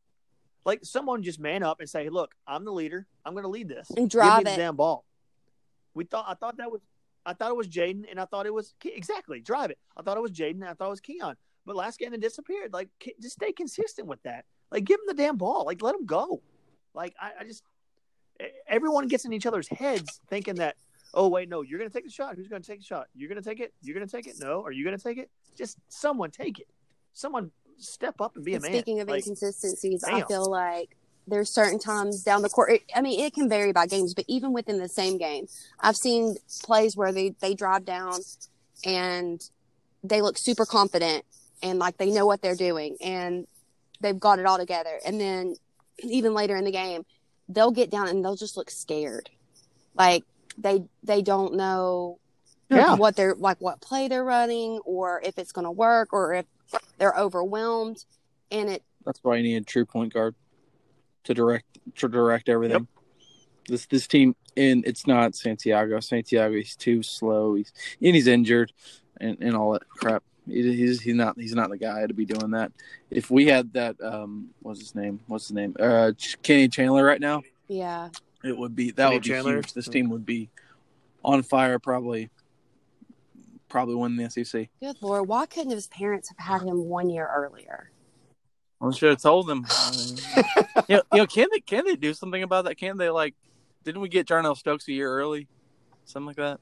[0.65, 3.07] Like someone just man up and say, "Look, I'm the leader.
[3.23, 3.89] I'm going to lead this.
[3.91, 4.55] And drive Give me it.
[4.55, 5.05] the damn ball."
[5.93, 6.81] We thought I thought that was
[7.25, 9.79] I thought it was Jaden and I thought it was Ke- exactly drive it.
[9.97, 11.35] I thought it was Jaden and I thought it was Keon.
[11.65, 12.73] But last game it disappeared.
[12.73, 12.89] Like
[13.21, 14.45] just stay consistent with that.
[14.71, 15.65] Like give him the damn ball.
[15.65, 16.41] Like let him go.
[16.93, 17.63] Like I, I just
[18.67, 20.75] everyone gets in each other's heads thinking that
[21.13, 22.35] oh wait no you're going to take the shot.
[22.35, 23.07] Who's going to take the shot?
[23.15, 23.73] You're going to take it.
[23.81, 24.35] You're going to take it.
[24.39, 25.29] No, are you going to take it?
[25.57, 26.67] Just someone take it.
[27.13, 28.71] Someone step up and be a man.
[28.71, 30.95] speaking of Like, inconsistencies, I feel like
[31.27, 32.71] there's certain times down the court.
[32.71, 35.47] It, I mean, it can vary by games, but even within the same game,
[35.79, 38.19] I've seen plays where they they drive down
[38.85, 39.41] and
[40.03, 41.25] they look super confident
[41.61, 43.47] and like they know what they're doing and
[44.01, 44.99] they've got it all together.
[45.05, 45.55] And then
[45.99, 47.05] even later in the game,
[47.49, 49.29] they'll get down and they'll just look scared,
[49.95, 50.23] like
[50.57, 52.19] they they don't know
[52.69, 52.95] Yeah.
[52.95, 56.45] what they're like what play they're running or if it's going to work or if
[56.97, 58.03] they're overwhelmed
[58.51, 60.33] and it That's why you need a true point guard
[61.25, 62.87] to direct to direct everything.
[63.67, 65.99] This this team and it's not Santiago.
[65.99, 67.55] Santiago he's too slow.
[67.55, 68.71] He's and he's injured
[69.19, 70.23] and, and all that crap.
[70.47, 72.71] He- He's he's not he's not the guy to be doing that.
[73.09, 75.19] If we had that um what's his name?
[75.27, 75.75] What's his name?
[75.79, 76.11] Uh
[76.43, 78.09] Kenny Chandler right now, yeah
[78.43, 79.55] it would be that Kenny would be Chandler?
[79.55, 79.73] huge.
[79.73, 80.49] This team would be
[81.23, 82.29] on fire probably
[83.67, 84.69] probably win the SEC.
[84.79, 87.89] good lord why couldn't his parents have had him one year earlier
[88.81, 89.65] I should have told them.
[89.69, 90.17] I mean,
[90.89, 92.75] you, know, you know, can they can they do something about that?
[92.77, 93.33] Can they like?
[93.83, 95.47] Didn't we get Jarnell Stokes a year early?
[96.03, 96.59] Something like that.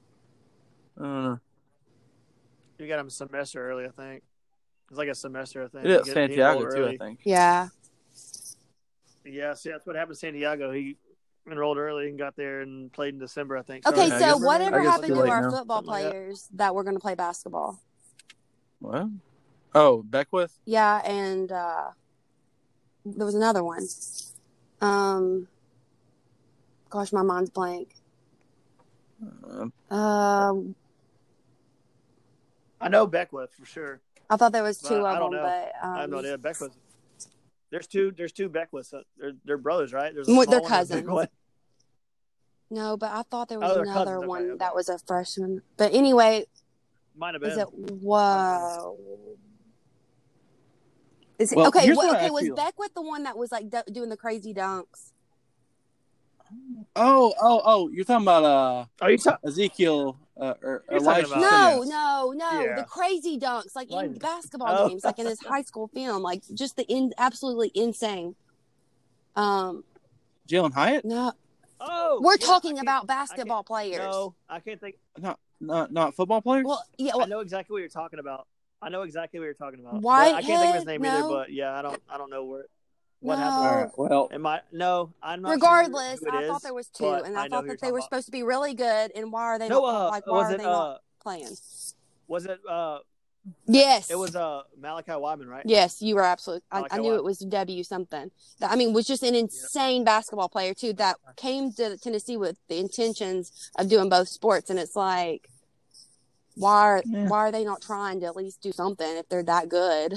[0.97, 1.39] I don't know.
[2.83, 4.23] You got him a semester early, I think.
[4.89, 5.85] It's like a semester, I think.
[5.85, 7.19] It is He get- he Santiago enrolled too, I think.
[7.23, 7.69] yeah
[9.25, 10.71] Yeah, see, that's what happened to Santiago.
[10.71, 10.97] He
[11.49, 13.87] enrolled early and got there and played in December, I think.
[13.87, 15.49] okay I so whatever happened to our now.
[15.49, 16.09] football Something like that.
[16.11, 17.79] players that were going to play basketball
[18.79, 19.07] What?
[19.73, 20.59] Oh, Beckwith.
[20.65, 21.91] yeah and uh
[23.05, 23.85] there was another one
[24.81, 25.47] um
[26.89, 27.95] gosh my mind's blank
[29.91, 30.75] Uh, um
[32.83, 34.01] I know Beckwith for sure.
[34.29, 35.47] i thought there was two Well, I don't them know.
[35.47, 36.37] but um, I have no idea.
[36.37, 36.75] Beckwith.
[37.71, 38.11] There's two.
[38.15, 38.93] There's two Beckwiths.
[38.93, 40.13] Uh, They're, they're brothers, right?
[40.13, 41.27] There's Well, small they're one and cousins.
[42.69, 44.57] No, but I thought there Oh, was they're another cousins, okay, one okay.
[44.59, 45.61] that was a freshman.
[45.77, 46.45] But anyway,
[47.15, 47.51] Might have been.
[47.51, 48.97] is it whoa?
[51.39, 51.85] Is it Well, okay?
[51.85, 52.55] here's wha- what I okay, was feel.
[52.55, 55.11] Beckwith the one that was like do- doing the crazy dunks?
[56.95, 57.89] Oh, oh, oh!
[57.89, 59.47] You're talking about uh Are you talking?
[59.47, 61.27] Ezekiel uh, or You're talking Elijah?
[61.27, 62.61] about- No, no, no.
[62.61, 62.75] Yeah.
[62.77, 64.19] The crazy dunks, like in Right.
[64.31, 64.89] basketball Oh.
[64.89, 68.35] games, like in this high school film, like just the in absolutely insane.
[69.35, 69.83] Um,
[70.47, 71.05] Jalin Hyatt?
[71.05, 71.31] no,
[71.85, 73.97] Oh, we're yeah, talking about basketball players.
[73.99, 74.95] No, I can't think.
[75.17, 76.65] Not not not football players.
[76.65, 78.47] Well, yeah, I know exactly what you're talking about.
[78.81, 80.01] I know exactly what you're talking about.
[80.01, 80.27] Why?
[80.33, 81.19] I can't think of his name either.
[81.21, 81.29] No.
[81.29, 82.01] But yeah, I don't.
[82.09, 82.65] I don't know where.
[83.23, 83.43] What No.
[83.45, 83.65] happened?
[83.65, 83.89] All right.
[84.11, 84.61] Well, Am I?
[84.73, 85.47] No, I'm not.
[85.47, 87.89] sure regardless, who it I thought there was two, and I I, thought that they
[87.91, 88.03] were about.
[88.03, 89.11] supposed to be really good.
[89.15, 90.57] And why are they No, not uh, like why was are it?
[90.57, 91.57] they Uh, not playing?
[92.27, 92.59] was it?
[92.69, 92.99] Uh,
[93.65, 95.63] Yes, it was uh Malachi Wideman, right?
[95.65, 96.63] Yes, you were absolutely.
[96.71, 98.31] I, I I knew wa- it was W something.
[98.59, 100.93] That I mean, was just an insane basketball player too.
[100.93, 105.49] That came to Tennessee with the intentions of doing both sports, and it's like,
[106.55, 107.27] why are Yeah.
[107.27, 110.13] why are they not trying to at least do something if they're that good?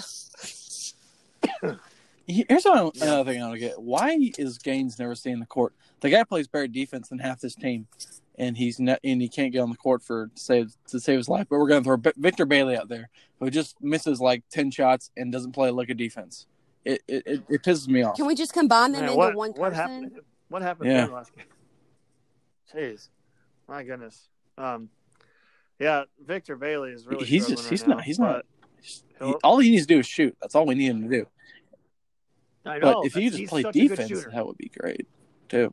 [2.26, 3.80] here's what I- another thing I want to get.
[3.80, 5.74] Why is Gaines never staying in the court?
[6.00, 7.86] The guy plays better defense than half this team,
[8.38, 11.18] and he's not, and he can't get on the court for to save to save
[11.18, 11.46] his life.
[11.48, 13.08] But we're going to throw B- Victor Bailey out there,
[13.40, 16.46] who just misses like ten shots and doesn't play a lick of defense.
[16.84, 18.16] It it, it, it pisses me off.
[18.16, 19.74] Can we just combine them Man, into what, one what person?
[19.74, 20.20] happened?
[20.48, 21.00] What happened Yeah.
[21.02, 21.44] to him last game?
[22.74, 23.08] Jeez,
[23.68, 24.28] my goodness.
[24.58, 24.88] Um,
[25.78, 27.24] yeah, Victor Bailey is really.
[27.26, 27.70] he's struggling just right
[28.04, 28.44] he's now, not
[28.80, 29.30] he's not.
[29.30, 30.36] he- all he needs to do is shoot.
[30.40, 31.26] That's all we need him to do.
[32.66, 35.06] I But know, if you just play such a good defense, that would be great
[35.48, 35.72] too.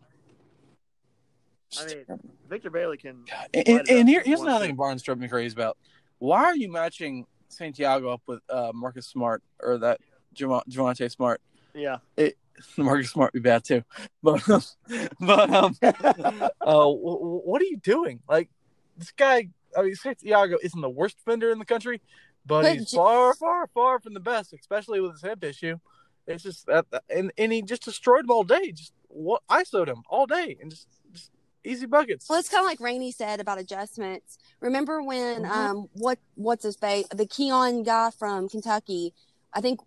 [1.80, 2.06] I mean,
[2.50, 3.24] Victor Bailey can.
[3.28, 3.50] God.
[3.54, 5.78] And, and here, here's wants another thing Barnes drove me crazy about.
[6.20, 10.00] Why are you matching Santiago up with uh, Marcus Smart or that
[10.36, 11.42] Javon- Javonte Smart?
[11.74, 11.98] Yeah.
[12.78, 13.84] Marcus Smart would be bad too,
[14.22, 14.62] but um,
[15.20, 18.20] but um, uh, wh- wh- what are you doing?
[18.30, 18.50] Like
[18.96, 22.00] this guy, I mean, Santiago isn't the worst defender in the country,
[22.46, 25.80] but, But he's J- far, far, far from the best, especially with his hip issue.
[26.28, 28.72] It's just that, and and he just destroyed him all day.
[28.72, 31.32] Just what ISO'd him all day, and just, just
[31.64, 32.30] easy buckets.
[32.30, 34.38] Well, it's kind of like Rainey said about adjustments.
[34.62, 35.50] Remember when Mhm.
[35.52, 39.14] um what what's his face the Keon guy from Kentucky?
[39.54, 39.82] I think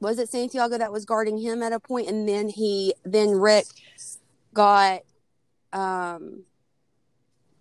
[0.00, 3.66] was it Santiago that was guarding him at a point, and then he then Rick
[4.54, 5.02] got
[5.72, 6.44] um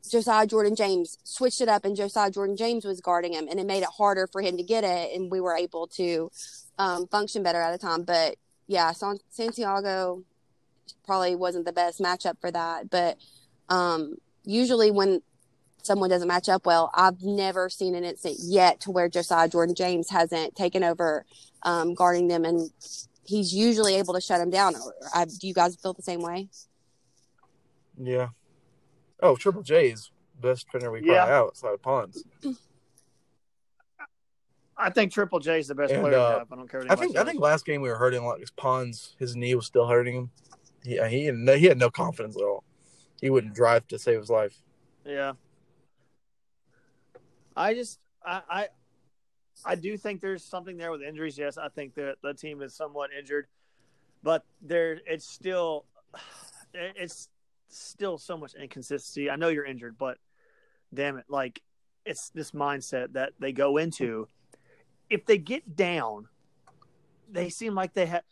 [0.09, 3.65] Josiah Jordan James switched it up, and Josiah Jordan James was guarding him, and it
[3.65, 6.31] made it harder for him to get it, and we were able to
[6.77, 8.03] um, function better at a time.
[8.03, 8.35] But
[8.67, 10.23] yeah, San- Santiago
[11.05, 12.89] probably wasn't the best matchup for that.
[12.89, 13.17] But
[13.69, 15.21] um, usually when
[15.83, 19.75] someone doesn't match up well, I've never seen an incident yet to where Josiah Jordan
[19.75, 21.25] James hasn't taken over
[21.63, 22.69] um, guarding them, and
[23.25, 24.75] he's usually able to shut them down.
[25.13, 26.49] I, do you guys feel the same way?
[28.01, 28.29] Yeah.
[29.21, 30.09] Oh, Triple J is
[30.39, 31.13] best trainer we Yeah.
[31.25, 32.23] probably have outside of Pons.
[34.77, 36.45] I think Triple J is the best And, player uh.
[36.49, 36.81] I don't care.
[36.81, 39.35] What I think I think last game we were hurting a lot because Pons his
[39.35, 40.31] knee was still hurting him.
[40.83, 42.63] Yeah, he had no, he had no confidence at all.
[43.21, 44.57] He wouldn't drive to save his life.
[45.05, 45.33] Yeah.
[47.55, 48.67] I just I, I
[49.65, 51.37] I do think there's something there with injuries.
[51.37, 53.47] Yes, I think that the team is somewhat injured,
[54.23, 55.85] but there it's still
[56.73, 57.29] it's
[57.69, 59.29] still so much inconsistency.
[59.29, 60.17] I know you're injured, but
[60.93, 61.61] damn it, like
[62.05, 64.27] it's this mindset that they go into.
[65.11, 66.27] If they get down,
[67.29, 68.23] they seem like they have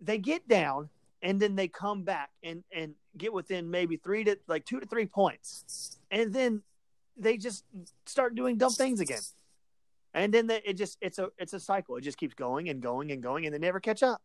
[0.00, 0.88] they get down
[1.20, 4.86] and then they come back and and get within maybe three to like two to
[4.86, 6.62] three points, and then
[7.16, 7.64] they just
[8.04, 9.22] start doing dumb things again,
[10.14, 11.96] and then they, it just it's a it's a cycle.
[11.96, 14.22] It just keeps going and going and going, and they never catch up.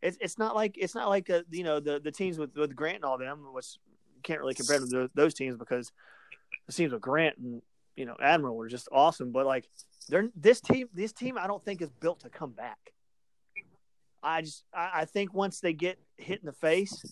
[0.00, 2.74] It's it's not like it's not like uh you know the the teams with with
[2.74, 3.76] Grant and all them, which
[4.22, 5.92] can't really compare to those teams because
[6.66, 7.60] the teams with Grant and
[7.96, 9.68] you know Admiral were just awesome, but like
[10.08, 12.78] they're this team this team I don't think is built to come back.
[14.22, 17.04] I just I, I think once they get hit in the face,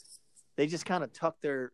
[0.57, 1.73] they just kind of tuck their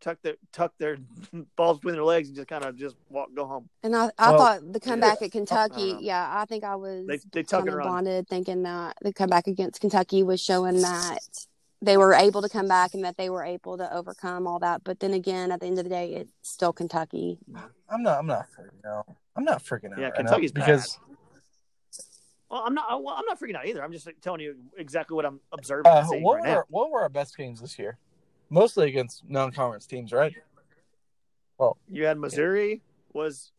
[0.00, 0.98] tuck their tuck their
[1.56, 3.68] balls between their legs and just kind of just walk go home.
[3.82, 7.06] And I, I Well, thought the comeback at Kentucky, don't yeah, I think I was
[7.06, 7.86] They they tuck kind and of run.
[7.88, 11.18] bonded thinking that the comeback against Kentucky was showing that
[11.82, 14.82] they were able to come back and that they were able to overcome all that.
[14.84, 17.38] But then again, at the end of the day, it's still Kentucky.
[17.88, 18.18] I'm not.
[18.18, 19.06] I'm not freaking out.
[19.36, 19.98] I'm not freaking out.
[19.98, 20.66] Yeah, right Kentucky's bad.
[20.66, 20.98] because
[22.50, 23.82] Well, I'm not well, I'm not freaking out either.
[23.82, 26.56] I'm just telling you exactly what I'm observing uh, what right were now.
[26.56, 27.98] our, what were our best games this year?
[28.50, 30.32] Mostly against non-conference teams, right?
[31.58, 32.82] Well, you had Missouri
[33.12, 33.50] was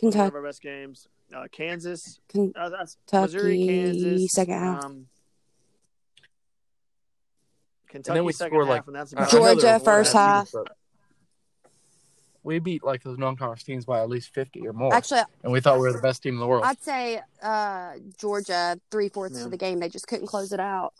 [0.00, 1.08] one of Kentucky, our best games.
[1.34, 4.84] Uh, Kansas, Ken- uh, Kentucky, Missouri, Kansas, second half.
[4.84, 5.06] Um,
[7.88, 10.12] Kentucky then we second score, half, like, and that's I- I Georgia they were first
[10.14, 10.52] bad half.
[12.50, 15.22] Teams, but We beat like those non-conference teams by at least fifty or more, Actually,
[15.42, 16.64] and we thought we were the best team in the world.
[16.64, 19.44] I'd say uh, Georgia three fourths Yeah.
[19.44, 19.80] of the game.
[19.80, 20.94] They just couldn't close it out.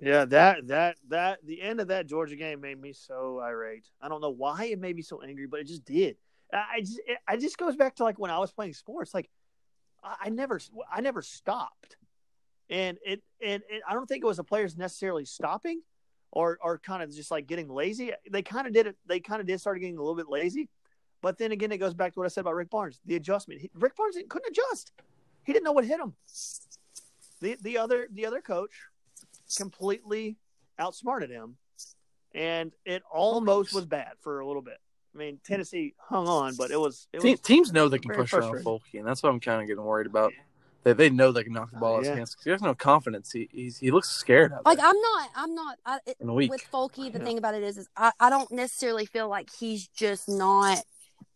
[0.00, 3.86] Yeah, that that that the end of that Georgia game made me so irate.
[4.00, 6.16] I don't know why it made me so angry, but it just did.
[6.52, 9.14] I I just it, I just goes back to like when I was playing sports.
[9.14, 9.30] Like
[10.02, 10.60] I, I never
[10.92, 11.96] I never stopped,
[12.68, 15.82] and it and it, I don't think it was the players necessarily stopping,
[16.32, 18.12] or or kind of just like getting lazy.
[18.30, 18.96] They kind of did it.
[19.06, 20.68] They kind of did start getting a little bit lazy,
[21.20, 22.98] but then again, it goes back to what I said about Rick Barnes.
[23.06, 23.60] The adjustment.
[23.60, 24.92] He, Rick Barnes couldn't adjust.
[25.44, 26.14] He didn't know what hit him.
[27.40, 28.72] The the other the other coach
[29.56, 30.36] completely
[30.78, 31.56] outsmarted him,
[32.34, 34.78] and it almost was bad for a little bit.
[35.14, 38.32] I mean, Tennessee hung on, but it was it was teams know they can push
[38.32, 38.64] around frustrating.
[38.64, 40.32] Folky, and that's what I'm kind of getting worried about.
[40.84, 42.36] They, they know they can knock the ball out of his hands.
[42.42, 43.30] he has no confidence.
[43.30, 45.28] He he's, he looks scared out Like there I'm not.
[45.36, 45.78] I'm not.
[45.86, 46.50] I, it, in a week.
[46.50, 47.24] with Folky, the Yeah.
[47.24, 50.82] thing about it is, is I, I don't necessarily feel like he's just not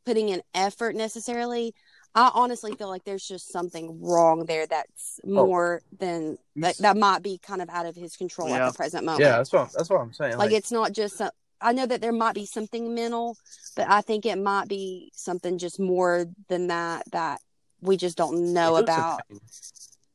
[0.04, 1.74] putting in effort necessarily.
[2.14, 5.28] I honestly feel like there's just something wrong there that's Oh.
[5.46, 8.66] more than that, that might be kind of out of his control Yeah.
[8.66, 9.22] at the present moment.
[9.22, 10.38] yeah, that's what that's what I'm saying.
[10.38, 11.18] like it's not just.
[11.18, 11.30] Some,
[11.60, 13.36] I know that there might be something mental,
[13.76, 17.40] but I think it might be something just more than that that
[17.86, 19.22] we just don't know he about.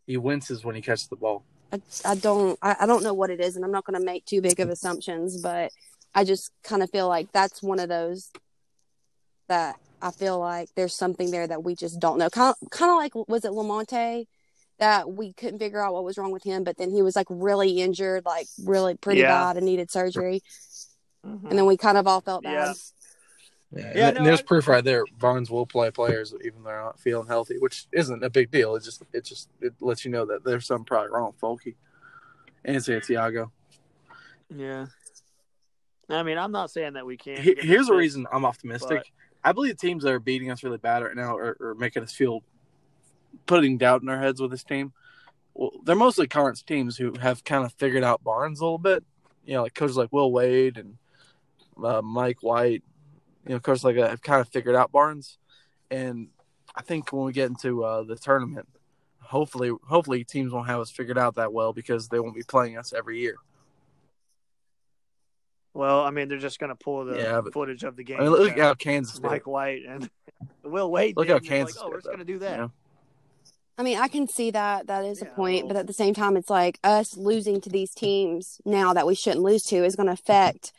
[0.05, 1.43] He winces when he catches the ball.
[1.71, 4.05] I, I don't I, I don't know what it is and I'm not going to
[4.05, 5.71] make too big of assumptions but
[6.13, 8.29] I just kind of feel like that's one of those
[9.47, 12.91] that I feel like there's something there that we just don't know kind of, kind
[12.91, 14.27] of like was it Lamonte
[14.79, 17.27] that we couldn't figure out what was wrong with him but then he was like
[17.29, 19.27] really injured like really pretty Yeah.
[19.27, 20.41] bad and needed surgery
[21.25, 21.49] Mhm.
[21.49, 22.73] and then we kind of all felt bad Yeah.
[23.73, 25.05] Yeah, Yeah, and, no, there's I- proof right there.
[25.19, 28.75] Barnes will play players even if they're not feeling healthy, which isn't a big deal.
[28.75, 31.75] It just it just it lets you know that there's something probably wrong with Folky
[32.65, 33.51] and Santiago.
[34.53, 34.87] yeah.
[36.09, 37.39] I mean, I'm not saying that we can't.
[37.39, 38.89] He- Here's the reason I'm optimistic.
[38.99, 39.07] but-
[39.43, 42.03] I believe the teams that are beating us really bad right now are, are making
[42.03, 42.43] us feel
[43.47, 44.91] putting doubt in our heads with this team.
[45.53, 49.03] Well, they're mostly current teams who have kind of figured out Barnes a little bit.
[49.45, 50.97] You know, like coaches like Will Wade and
[51.83, 52.83] uh, Mike White.
[53.47, 55.37] You know, coaches like I've kind of figured out Barnes.
[55.89, 56.27] And
[56.75, 58.67] I think when we get into uh, the tournament,
[59.21, 62.77] hopefully, hopefully teams won't have us figured out that well because they won't be playing
[62.77, 63.35] us every year.
[65.73, 68.19] Well, I mean, they're just going to pull the Yeah, but- footage of the game.
[68.19, 69.23] I mean, look how Kansas did.
[69.23, 70.09] Mike White and
[70.63, 71.15] Will Wade.
[71.17, 72.51] Look did, how Kansas Like, oh, we're just going to do that.
[72.51, 72.71] you know?
[73.77, 74.87] I mean, I can see that.
[74.87, 77.69] That is a point, well- but at the same time, it's like us losing to
[77.69, 80.73] these teams now that we shouldn't lose to is going to affect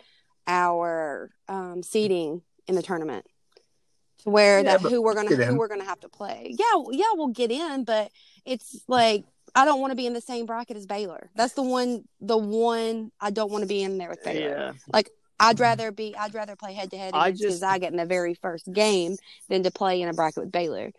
[0.47, 3.27] our um, seeding in the tournament.
[4.25, 5.57] To where Yeah, that who we're gonna who in.
[5.57, 6.55] we're gonna have to play.
[6.59, 8.11] Yeah, yeah, we'll get in, but
[8.45, 11.29] it's like I don't want to be in the same bracket as Baylor.
[11.35, 12.05] That's the one.
[12.21, 14.75] The one I don't want to be in there with Baylor.
[14.95, 15.03] Yeah.
[15.41, 16.15] I'd rather be.
[16.17, 19.17] I'd rather play head to head I against just- Gonzaga in the very first game
[19.49, 20.93] than to play in a bracket with Baylor.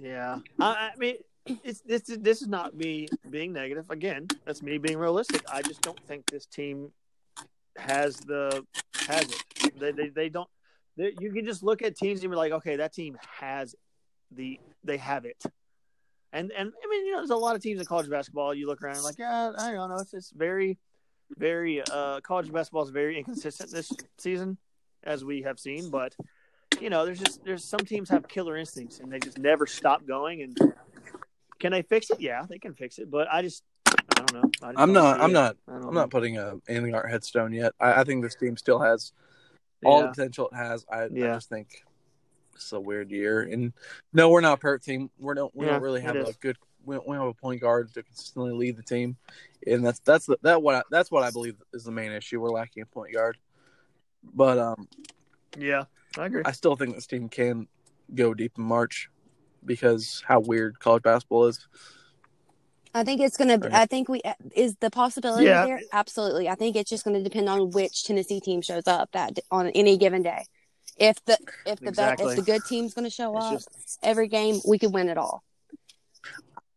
[0.00, 1.16] Yeah, I, I mean,
[1.64, 2.02] it's this.
[2.02, 3.90] This is not me being negative.
[3.90, 5.42] Again, that's me being realistic.
[5.52, 6.90] I just don't think this team
[7.76, 8.64] has the
[9.06, 9.78] has it.
[9.78, 10.48] They they, they don't.
[10.96, 13.74] They, you can just look at teams and be like, okay, that team has
[14.30, 15.42] the they have it.
[16.32, 18.54] And and I mean, you know, there's a lot of teams in college basketball.
[18.54, 19.98] You look around like, yeah, I don't know.
[19.98, 20.78] It's it's very,
[21.36, 24.56] very uh, college basketball is very inconsistent this season,
[25.04, 25.90] as we have seen.
[25.90, 26.16] But
[26.80, 30.06] you know, there's just there's some teams have killer instincts and they just never stop
[30.06, 30.42] going.
[30.42, 30.74] And
[31.58, 32.20] can they fix it?
[32.20, 33.10] Yeah, they can fix it.
[33.10, 33.62] But I just
[34.10, 34.50] I don't know.
[34.62, 35.56] I I'm don't I'm not.
[35.68, 35.90] I'm know.
[35.90, 37.72] not putting a anything on headstone yet.
[37.80, 39.12] I, I think this team still has
[39.84, 40.84] all the potential it has.
[40.90, 41.82] I, I just think
[42.54, 43.42] it's a weird year.
[43.42, 43.72] And
[44.12, 45.10] no, we're not a perfect team.
[45.18, 45.54] We don't.
[45.54, 46.56] We Yeah, don't really have a good.
[46.84, 49.16] We don't, we don't have a point guard to consistently lead the team,
[49.66, 52.40] and that's that's the, that what I, that's what I believe is the main issue.
[52.40, 53.38] We're lacking a point guard.
[54.22, 54.88] But um,
[55.56, 55.84] Yeah,
[56.18, 56.42] I agree.
[56.44, 57.68] I still think this team can
[58.14, 59.08] go deep in March
[59.64, 61.66] because how weird college basketball is.
[62.94, 63.58] I think it's gonna.
[63.58, 63.72] Right.
[63.72, 65.64] I think we uh, is the possibility Yeah.
[65.64, 65.80] there.
[65.92, 69.38] Absolutely, I think it's just going to depend on which Tennessee team shows up that
[69.50, 70.44] on any given day.
[70.98, 72.30] If the if the be- Exactly.
[72.32, 75.08] if the good team's going to show It's up just every game, we could win
[75.08, 75.42] it all.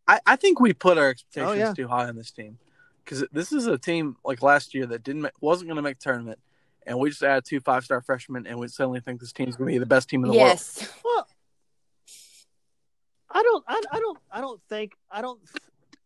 [0.08, 1.74] I, I think we put our oh, expectations Oh, yeah.
[1.74, 2.60] too high on this team
[3.04, 6.00] because this is a team like last year that didn't ma- wasn't going to make
[6.00, 6.40] the tournament,
[6.86, 9.68] and we just added two five star freshmen, and we suddenly think this team's going
[9.68, 10.48] to be the best team in the world.
[10.48, 11.28] Yes, well.
[13.30, 13.66] I don't.
[13.68, 14.20] I, I don't.
[14.32, 14.94] I don't think.
[15.12, 15.40] I don't.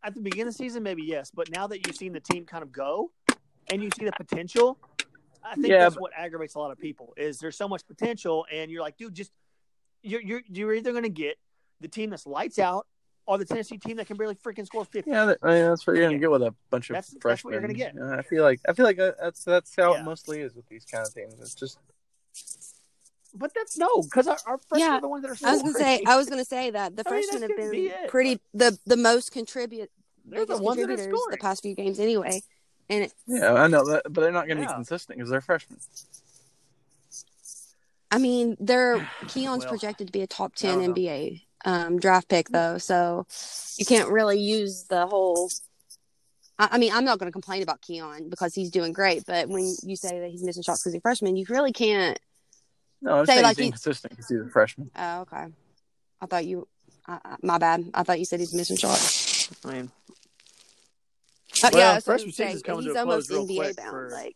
[0.03, 2.45] At the beginning of the season, maybe yes, but now that you've seen the team
[2.45, 3.11] kind of go,
[3.71, 4.77] and you see the potential,
[5.43, 7.13] I think Yeah, that's but- what aggravates a lot of people.
[7.17, 9.31] Is there's so much potential, and you're like, dude, just
[10.01, 11.37] you're you're you're either going to get
[11.81, 12.87] the team that's lights out
[13.25, 15.11] or the Tennessee team that can barely freaking score fifty.
[15.11, 17.43] Yeah, that, I mean, that's what you're gonna get with a bunch of That's- that's
[17.43, 17.93] what you're gonna get.
[17.95, 19.99] Yeah, I feel like I feel like uh, that's that's how Yeah.
[20.01, 21.33] it mostly is with these kind of teams.
[21.39, 21.77] It's just
[23.35, 25.47] But that's no, because our, our freshmen Yeah, are the ones that are.
[25.47, 26.03] I was gonna say.
[26.05, 28.09] I was gonna say that the I freshmen that's have been be it.
[28.09, 29.89] pretty the the most contribute
[30.25, 31.31] They're the ones that are scoring.
[31.31, 32.41] the past few games anyway.
[32.89, 34.67] And it, yeah, I know that, but they're not gonna Yeah.
[34.67, 35.79] be consistent because they're freshmen.
[38.11, 40.79] I mean, they're Keon's Well, projected to be a top ten.
[40.79, 43.25] NBA um, draft pick though, so
[43.77, 45.51] you can't really use the whole.
[46.57, 49.49] I, I mean, I'm not going to complain about Keon because he's doing great, but
[49.49, 52.19] when you say that he's missing shots because he's a freshman, you really can't.
[53.01, 54.91] No, I'm Say saying like he's he- inconsistent because he's a freshman.
[54.95, 55.45] Oh, okay.
[56.21, 56.67] I thought you.
[57.07, 57.89] I, I- my bad.
[57.93, 59.49] I thought you said he's missing shots.
[59.65, 59.91] I mean,
[61.63, 62.49] Uh, Well, yeah, freshman I'm saying.
[62.49, 63.89] season's coming to He's a almost close real NBA quick bound.
[63.91, 64.35] for- Like,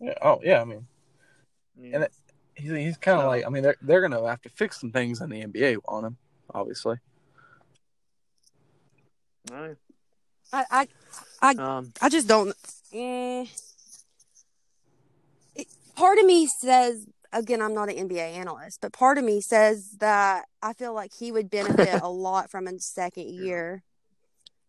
[0.00, 0.86] Yeah, oh yeah, I mean
[1.78, 1.94] yeah.
[1.94, 2.12] And it-
[2.54, 4.92] he's he's kind of So- like I mean they're they're gonna have to fix some
[4.92, 6.16] things in the NBA on him,
[6.54, 6.96] obviously.
[9.50, 9.76] All right.
[10.52, 10.88] I,
[11.40, 12.54] I, Um, I just don't.
[12.92, 13.46] Eh.
[15.54, 19.40] It, part of me says again, I'm not an NBA analyst, but part of me
[19.40, 23.82] says that I feel like he would benefit a lot from a second year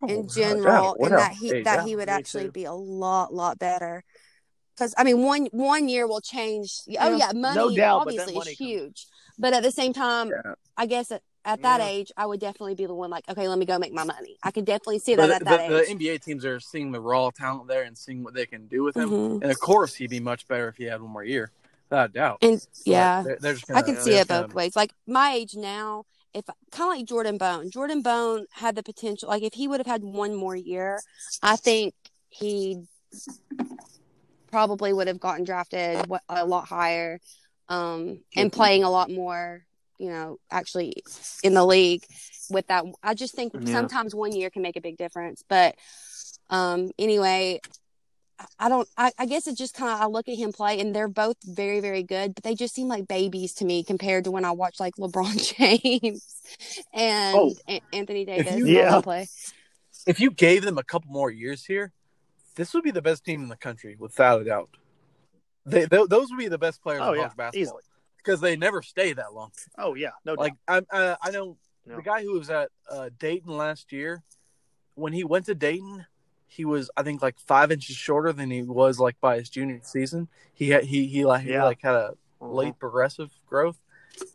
[0.04, 1.88] Oh, in general, and that he a that doubt.
[1.88, 2.52] he would actually too.
[2.52, 4.04] be a lot lot better.
[4.76, 6.74] Because I mean, one one year will change.
[6.88, 9.06] Oh Yeah, yeah, money no doubt, obviously is money comes- huge,
[9.38, 10.54] but at the same time, Yeah.
[10.76, 11.88] I guess at, at that Yeah.
[11.88, 14.38] age, I would definitely be the one like, okay, let me go make my money.
[14.42, 15.88] I could definitely see that But at that the age.
[16.00, 18.82] The NBA teams are seeing the raw talent there and seeing what they can do
[18.82, 19.08] with him.
[19.10, 19.42] Mhm.
[19.44, 21.52] And of course, he'd be much better if he had one more year,
[21.92, 22.38] without doubt.
[22.42, 24.76] And yeah, they're, they're I can see it both gonna- ways.
[24.76, 29.30] Like my age now, if kind of like Jordan Bone, Jordan Bone had the potential.
[29.30, 31.00] Like if he would have had one more year,
[31.44, 31.94] I think
[32.30, 32.84] he
[34.50, 37.20] probably would have gotten drafted a lot higher,
[37.70, 39.66] um, and playing a lot more.
[40.00, 40.94] You know, actually
[41.44, 42.04] in the league
[42.50, 42.86] with that.
[43.04, 43.72] I just think Yeah.
[43.72, 45.44] sometimes one year can make a big difference.
[45.48, 45.76] But
[46.50, 47.62] um, anyway,
[48.42, 48.88] I- I don't.
[48.98, 50.02] I, I guess it just kind of.
[50.02, 52.88] I look at him play, and they're both very, very good, but they just seem
[52.88, 56.42] like babies to me compared to when I watch like LeBron James
[56.94, 59.02] and Oh, A- Anthony Davis you- and all them Yeah.
[59.02, 59.28] play.
[60.08, 61.92] If you gave them a couple more years here,
[62.56, 64.70] this would be the best team in the country, without a doubt.
[65.66, 67.84] They, th- those would be the best players Oh, in yeah, college basketball easily.
[68.18, 69.52] because they never stay that long.
[69.78, 70.86] oh yeah, no Like doubt.
[70.92, 71.98] I, uh, I know No.
[71.98, 74.24] the guy who was at uh, Dayton last year.
[74.96, 76.06] When he went to Dayton,
[76.52, 79.80] he was I think like five inches shorter than he was like by his junior
[79.84, 80.28] season.
[80.54, 82.54] He had he he like he like had a Uh-huh.
[82.54, 83.80] late progressive growth,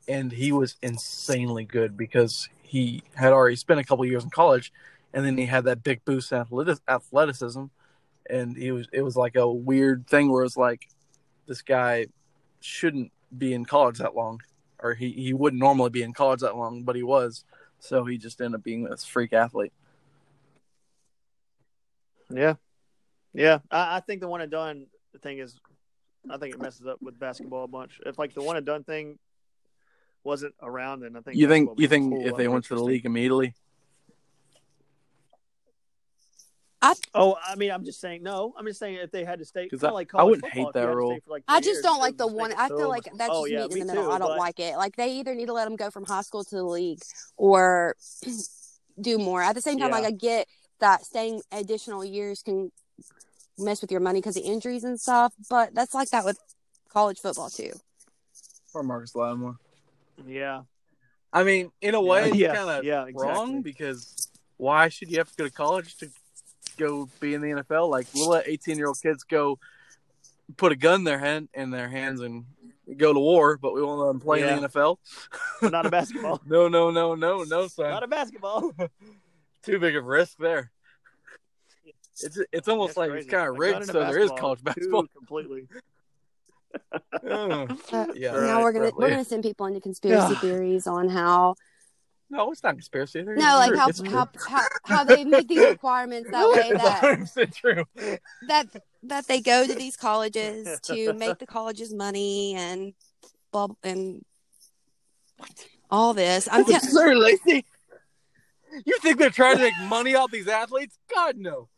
[0.09, 4.73] and he was insanely good because he had already spent a couple years in college,
[5.13, 6.45] and then he had that big boost in
[6.89, 7.65] athleticism,
[8.31, 10.89] and he was it was like a weird thing where it's like
[11.47, 12.07] this guy
[12.61, 14.41] shouldn't be in college that long,
[14.83, 17.45] or he he wouldn't normally be in college that long, but he was,
[17.79, 19.73] so he just ended up being this freak athlete.
[22.31, 22.55] Yeah,
[23.33, 23.59] yeah.
[23.71, 24.87] I, I think the one and done
[25.23, 25.57] thing is,
[26.31, 28.01] I think it messes up with basketball a bunch.
[28.05, 29.19] If like the one and done thing
[30.25, 32.49] wasn't around, then I think You think you would be a think whole if they
[32.49, 33.55] went to the league immediately,
[36.83, 38.23] I, Oh, I mean, I'm just saying.
[38.23, 40.47] No, I'm just saying if they had to stay, 'Cause kinda I- like I wouldn't
[40.53, 41.19] hate that rule.
[41.27, 42.53] like, I just years, don't like the one.
[42.53, 44.09] I feel so like that's oh, just yeah, meet in the middle.
[44.09, 44.77] too, I don't but- like it.
[44.77, 47.03] Like they either need to let them go from high school to the league
[47.37, 47.97] or
[49.01, 49.43] do more.
[49.43, 49.95] At the same time, Yeah.
[49.97, 50.49] like I get
[50.81, 52.71] that staying additional years can
[53.59, 56.39] mess with your money because of injuries and stuff, but that's like that with
[56.89, 57.73] college football too.
[58.75, 59.57] or Marcus Lattimore.
[60.27, 60.63] Yeah,
[61.33, 65.19] I mean, in a way, it's yeah, kind of yeah, wrong because why should you
[65.19, 66.11] have to go to college to
[66.79, 67.91] go be in the NFL?
[67.91, 69.59] Like, we'll let 18 year old kids go
[70.57, 72.45] put a gun in their hand in their hands and
[72.97, 74.99] go to war, but we won't let them play in the NFL.
[75.61, 76.41] but not a basketball.
[76.47, 77.91] no, no, no, no, no, son.
[77.91, 78.73] not a basketball.
[79.67, 80.71] Too big of a risk there.
[82.23, 83.27] It's it's almost That's like crazy.
[83.27, 85.07] it's kind of gun rigged, so there is basketball, college two basketball.
[85.17, 85.69] completely.
[87.25, 90.41] Oh, Uh, yeah, now right, we're gonna we're gonna send people into conspiracy Yeah.
[90.41, 91.55] theories on how
[92.29, 93.37] no, it's not conspiracy theory.
[93.39, 94.11] no It's like how, true.
[94.11, 97.85] how how how they make these requirements that way It's that 100% true.
[98.49, 98.67] that
[99.05, 102.93] that they go to these colleges to make the colleges money and
[103.53, 104.23] blah and
[105.91, 106.49] all this.
[106.51, 107.65] I'm tell- Sir Lacey,
[108.85, 110.99] you think they're trying to make money off these athletes?
[111.15, 111.69] God no.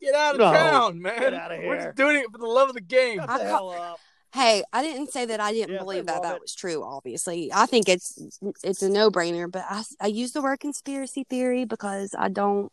[0.00, 0.52] Get out of No.
[0.52, 1.18] town, man.
[1.20, 3.18] Get outta We're just doing it for the love of the game.
[3.18, 4.00] Shut the ca- hell up.
[4.34, 6.40] hey, I didn't say that I didn't Yeah, believe that that it.
[6.42, 6.82] was true.
[6.82, 8.18] Obviously, I think it's
[8.64, 9.50] it's a no brainer.
[9.50, 12.72] But I I use the word conspiracy theory because I don't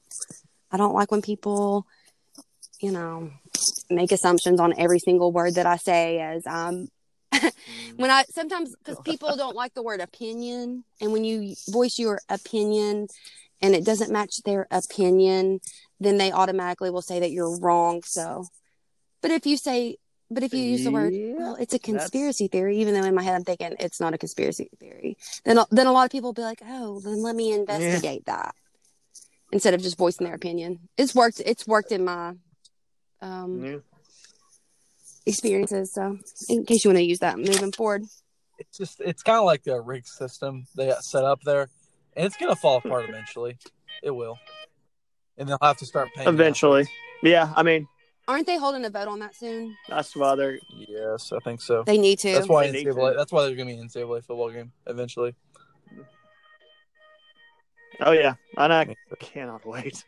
[0.72, 1.86] I don't like when people
[2.80, 3.30] you know
[3.92, 6.88] make assumptions on every single word that I say as I'm
[7.98, 12.20] when I sometimes because people don't like the word opinion, and when you voice your
[12.30, 13.08] opinion
[13.62, 15.60] and it doesn't match their opinion,
[16.00, 18.02] then they automatically will say that you're wrong.
[18.06, 18.46] So,
[19.22, 19.98] but if you say,
[20.32, 23.16] but if you use the word, Yeah, well, it's a conspiracy theory, even though in
[23.16, 26.30] my head I'm thinking it's not a conspiracy theory, then then a lot of people
[26.30, 28.56] will be like, oh, then let me investigate that
[29.52, 30.90] instead of just voicing their opinion.
[30.98, 31.42] It's worked.
[31.46, 32.34] It's worked in my
[33.22, 33.78] um, Yeah.
[35.30, 35.94] Experiences.
[35.94, 36.18] So,
[36.50, 38.04] in case you want to use that moving forward.
[38.58, 41.70] It's just it's kind of like a rig system they got set up there,
[42.18, 43.58] and it's gonna fall apart eventually.
[44.04, 44.38] It will,
[45.38, 46.28] and they'll have to start paying.
[46.28, 46.86] Eventually.
[47.24, 47.88] Yeah, I mean,
[48.28, 49.76] Aren't they holding a vote on that soon?
[49.88, 51.84] that's why they're Yes, I think so.
[51.84, 52.34] They need to.
[52.34, 53.12] That's why They need NCAA.
[53.14, 53.18] to.
[53.18, 55.36] That's why there's gonna be an NCAA football game eventually.
[58.02, 60.04] Oh yeah, and I cannot wait.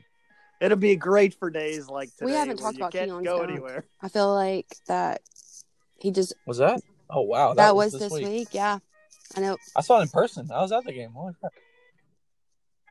[0.61, 2.25] It'll be great for days like today.
[2.27, 3.49] We haven't talked you about can't Keon's go dunk.
[3.49, 3.85] anywhere.
[4.01, 5.21] I feel like that
[5.97, 6.81] he just Was that?
[7.09, 8.49] Oh wow, that, was, this week.
[8.53, 8.77] Yeah,
[9.35, 9.57] I know.
[9.75, 10.49] I saw it in person.
[10.53, 11.11] I was at the game.
[11.11, 11.51] Holy crap.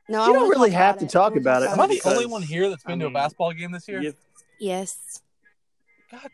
[0.09, 1.09] No, I You don't really have to it.
[1.11, 1.69] talk I wanna about it.
[1.69, 4.01] Am I the only one here that's been I to a basketball game this year?
[4.01, 4.13] You-
[4.59, 5.21] Yes.
[6.11, 6.29] God,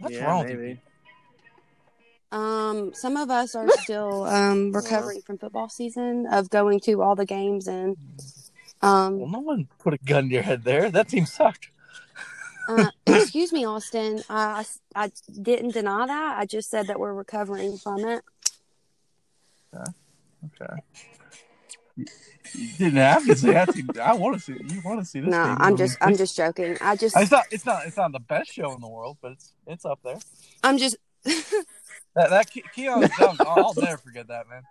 [0.00, 0.80] what's yeah, wrong maybe.
[2.32, 7.14] Um, some of us are still um recovering from football season of going to all
[7.14, 7.96] the games and
[8.82, 10.90] Well, um no one put a gun to your head there.
[10.90, 11.70] That team sucked.
[12.68, 14.22] uh, excuse me, Austin.
[14.28, 14.64] I
[14.94, 15.10] I
[15.40, 16.38] didn't deny that.
[16.38, 18.22] I just said that we're recovering from it.
[19.74, 20.82] Okay.
[21.96, 22.06] You
[22.54, 23.72] you didn't have to say that.
[23.72, 23.90] Team.
[24.02, 24.56] I want to see.
[24.64, 25.30] You want to see this?
[25.30, 25.56] No, team.
[25.60, 26.76] I'm just I'm just joking.
[26.80, 27.44] I just It's not.
[27.50, 27.86] It's not.
[27.86, 30.18] It's not the best show in the world, but it's it's up there.
[30.64, 30.96] I'm just
[32.14, 33.40] That that Ke- Keon's dunk.
[33.40, 34.62] I'll, I'll never forget that, man.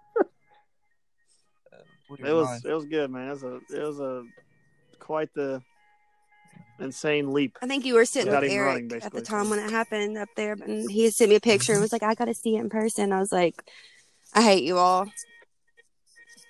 [2.11, 2.65] Uh, blew It was mind.
[2.65, 3.27] it was good, man.
[3.27, 4.23] It was a it was a
[4.99, 5.61] quite the
[6.79, 7.57] insane leap.
[7.61, 10.29] I think you were sitting with Eric running, at the time when it happened up
[10.35, 12.59] there, and he sent me a picture and was like, "I got to see it
[12.59, 13.63] in person." I was like,
[14.33, 15.05] "I hate you all,"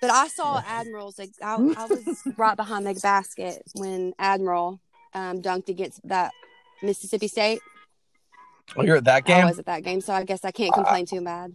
[0.00, 1.18] but I saw Admiral's.
[1.18, 4.80] Like, I, I was right behind the basket when Admiral
[5.14, 6.32] um, dunked against that
[6.82, 7.60] Mississippi State.
[8.76, 9.44] Oh, you're at that game.
[9.44, 11.54] I was at that game, so I guess I can't complain too bad.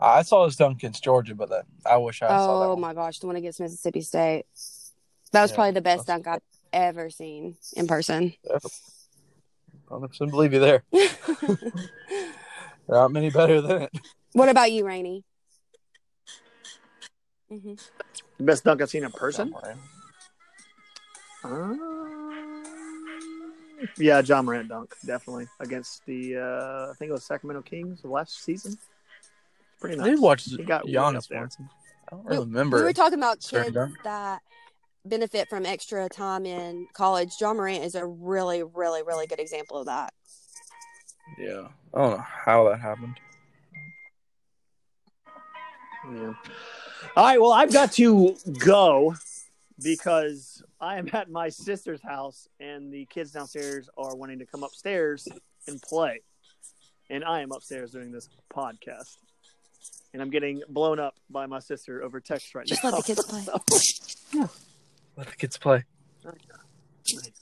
[0.00, 2.66] I saw his dunk against Georgia, but that, I wish I saw that.
[2.66, 2.80] Oh one.
[2.80, 4.46] my gosh, the one against Mississippi State.
[5.32, 8.34] That was Yeah, probably the best dunk I've ever seen in person.
[8.52, 8.58] I
[9.90, 10.84] 100% believe you there.
[12.88, 13.90] There aren't many better than it.
[14.32, 15.24] what about you, Rainey?
[17.48, 17.74] hmm
[18.38, 19.52] The best dunk I've seen in person.
[19.52, 19.78] John
[21.44, 21.74] Uh,
[23.98, 28.42] yeah, Ja Morant dunk definitely against the uh, I think it was Sacramento Kings last
[28.44, 28.76] season.
[29.82, 30.10] Pretty I nice.
[30.10, 31.40] did watch He got way Giannis up there.
[31.40, 31.56] once.
[31.60, 32.76] I don't really remember.
[32.78, 34.40] We were talking about Certain kids that
[35.04, 37.32] benefit from extra time in college.
[37.40, 40.14] Ja Morant is a really, really, really good example of that.
[41.38, 43.18] yeah, I don't know how that happened.
[46.14, 46.34] Yeah.
[47.16, 47.40] All right.
[47.40, 49.14] Well, I've got to go
[49.82, 54.62] because I am at my sister's house and the kids downstairs are wanting to come
[54.62, 55.26] upstairs
[55.66, 56.20] and play.
[57.10, 59.16] And I am upstairs doing this podcast.
[60.12, 62.90] And I'm getting blown up by my sister over text right Just now.
[63.00, 64.44] Just let the kids play.
[65.16, 65.84] Let the kids play.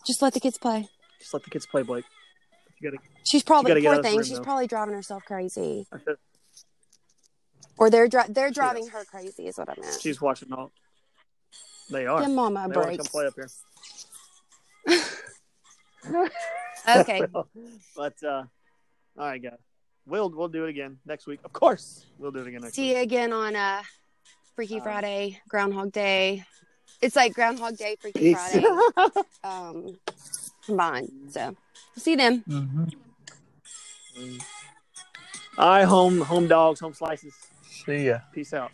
[0.04, 0.88] Just let the kids play.
[1.20, 2.04] Just let the kids play, Blake.
[2.80, 4.18] You gotta, She's probably gotta poor out of the thing.
[4.18, 4.42] room, she's though.
[4.44, 5.86] probably driving herself crazy,
[7.78, 9.46] or they're dri- they're driving her crazy.
[9.46, 10.00] Is what I meant.
[10.00, 10.72] she's watching all.
[11.90, 12.22] They are.
[12.22, 12.98] Give mama a they want to break.
[12.98, 13.34] come play up
[14.86, 15.04] here.
[16.88, 17.26] Okay.
[17.94, 18.46] but uh, all
[19.16, 19.58] right, guys.
[20.06, 21.40] We'll we'll do it again next week.
[21.44, 22.74] Of course, we'll do it again next week.
[22.74, 22.96] See week.
[22.96, 23.82] you again on uh,
[24.56, 26.44] Freaky Um, Friday, Groundhog Day.
[27.00, 28.52] It's like Groundhog Day, Freaky Peace.
[28.52, 28.66] Friday,
[29.44, 29.98] um,
[30.64, 31.10] combined.
[31.30, 31.54] So
[31.96, 32.44] see you then.
[32.48, 32.84] Mm-hmm.
[35.58, 37.34] all right, home home dogs, home slices.
[37.62, 38.18] See ya.
[38.32, 38.72] Peace out.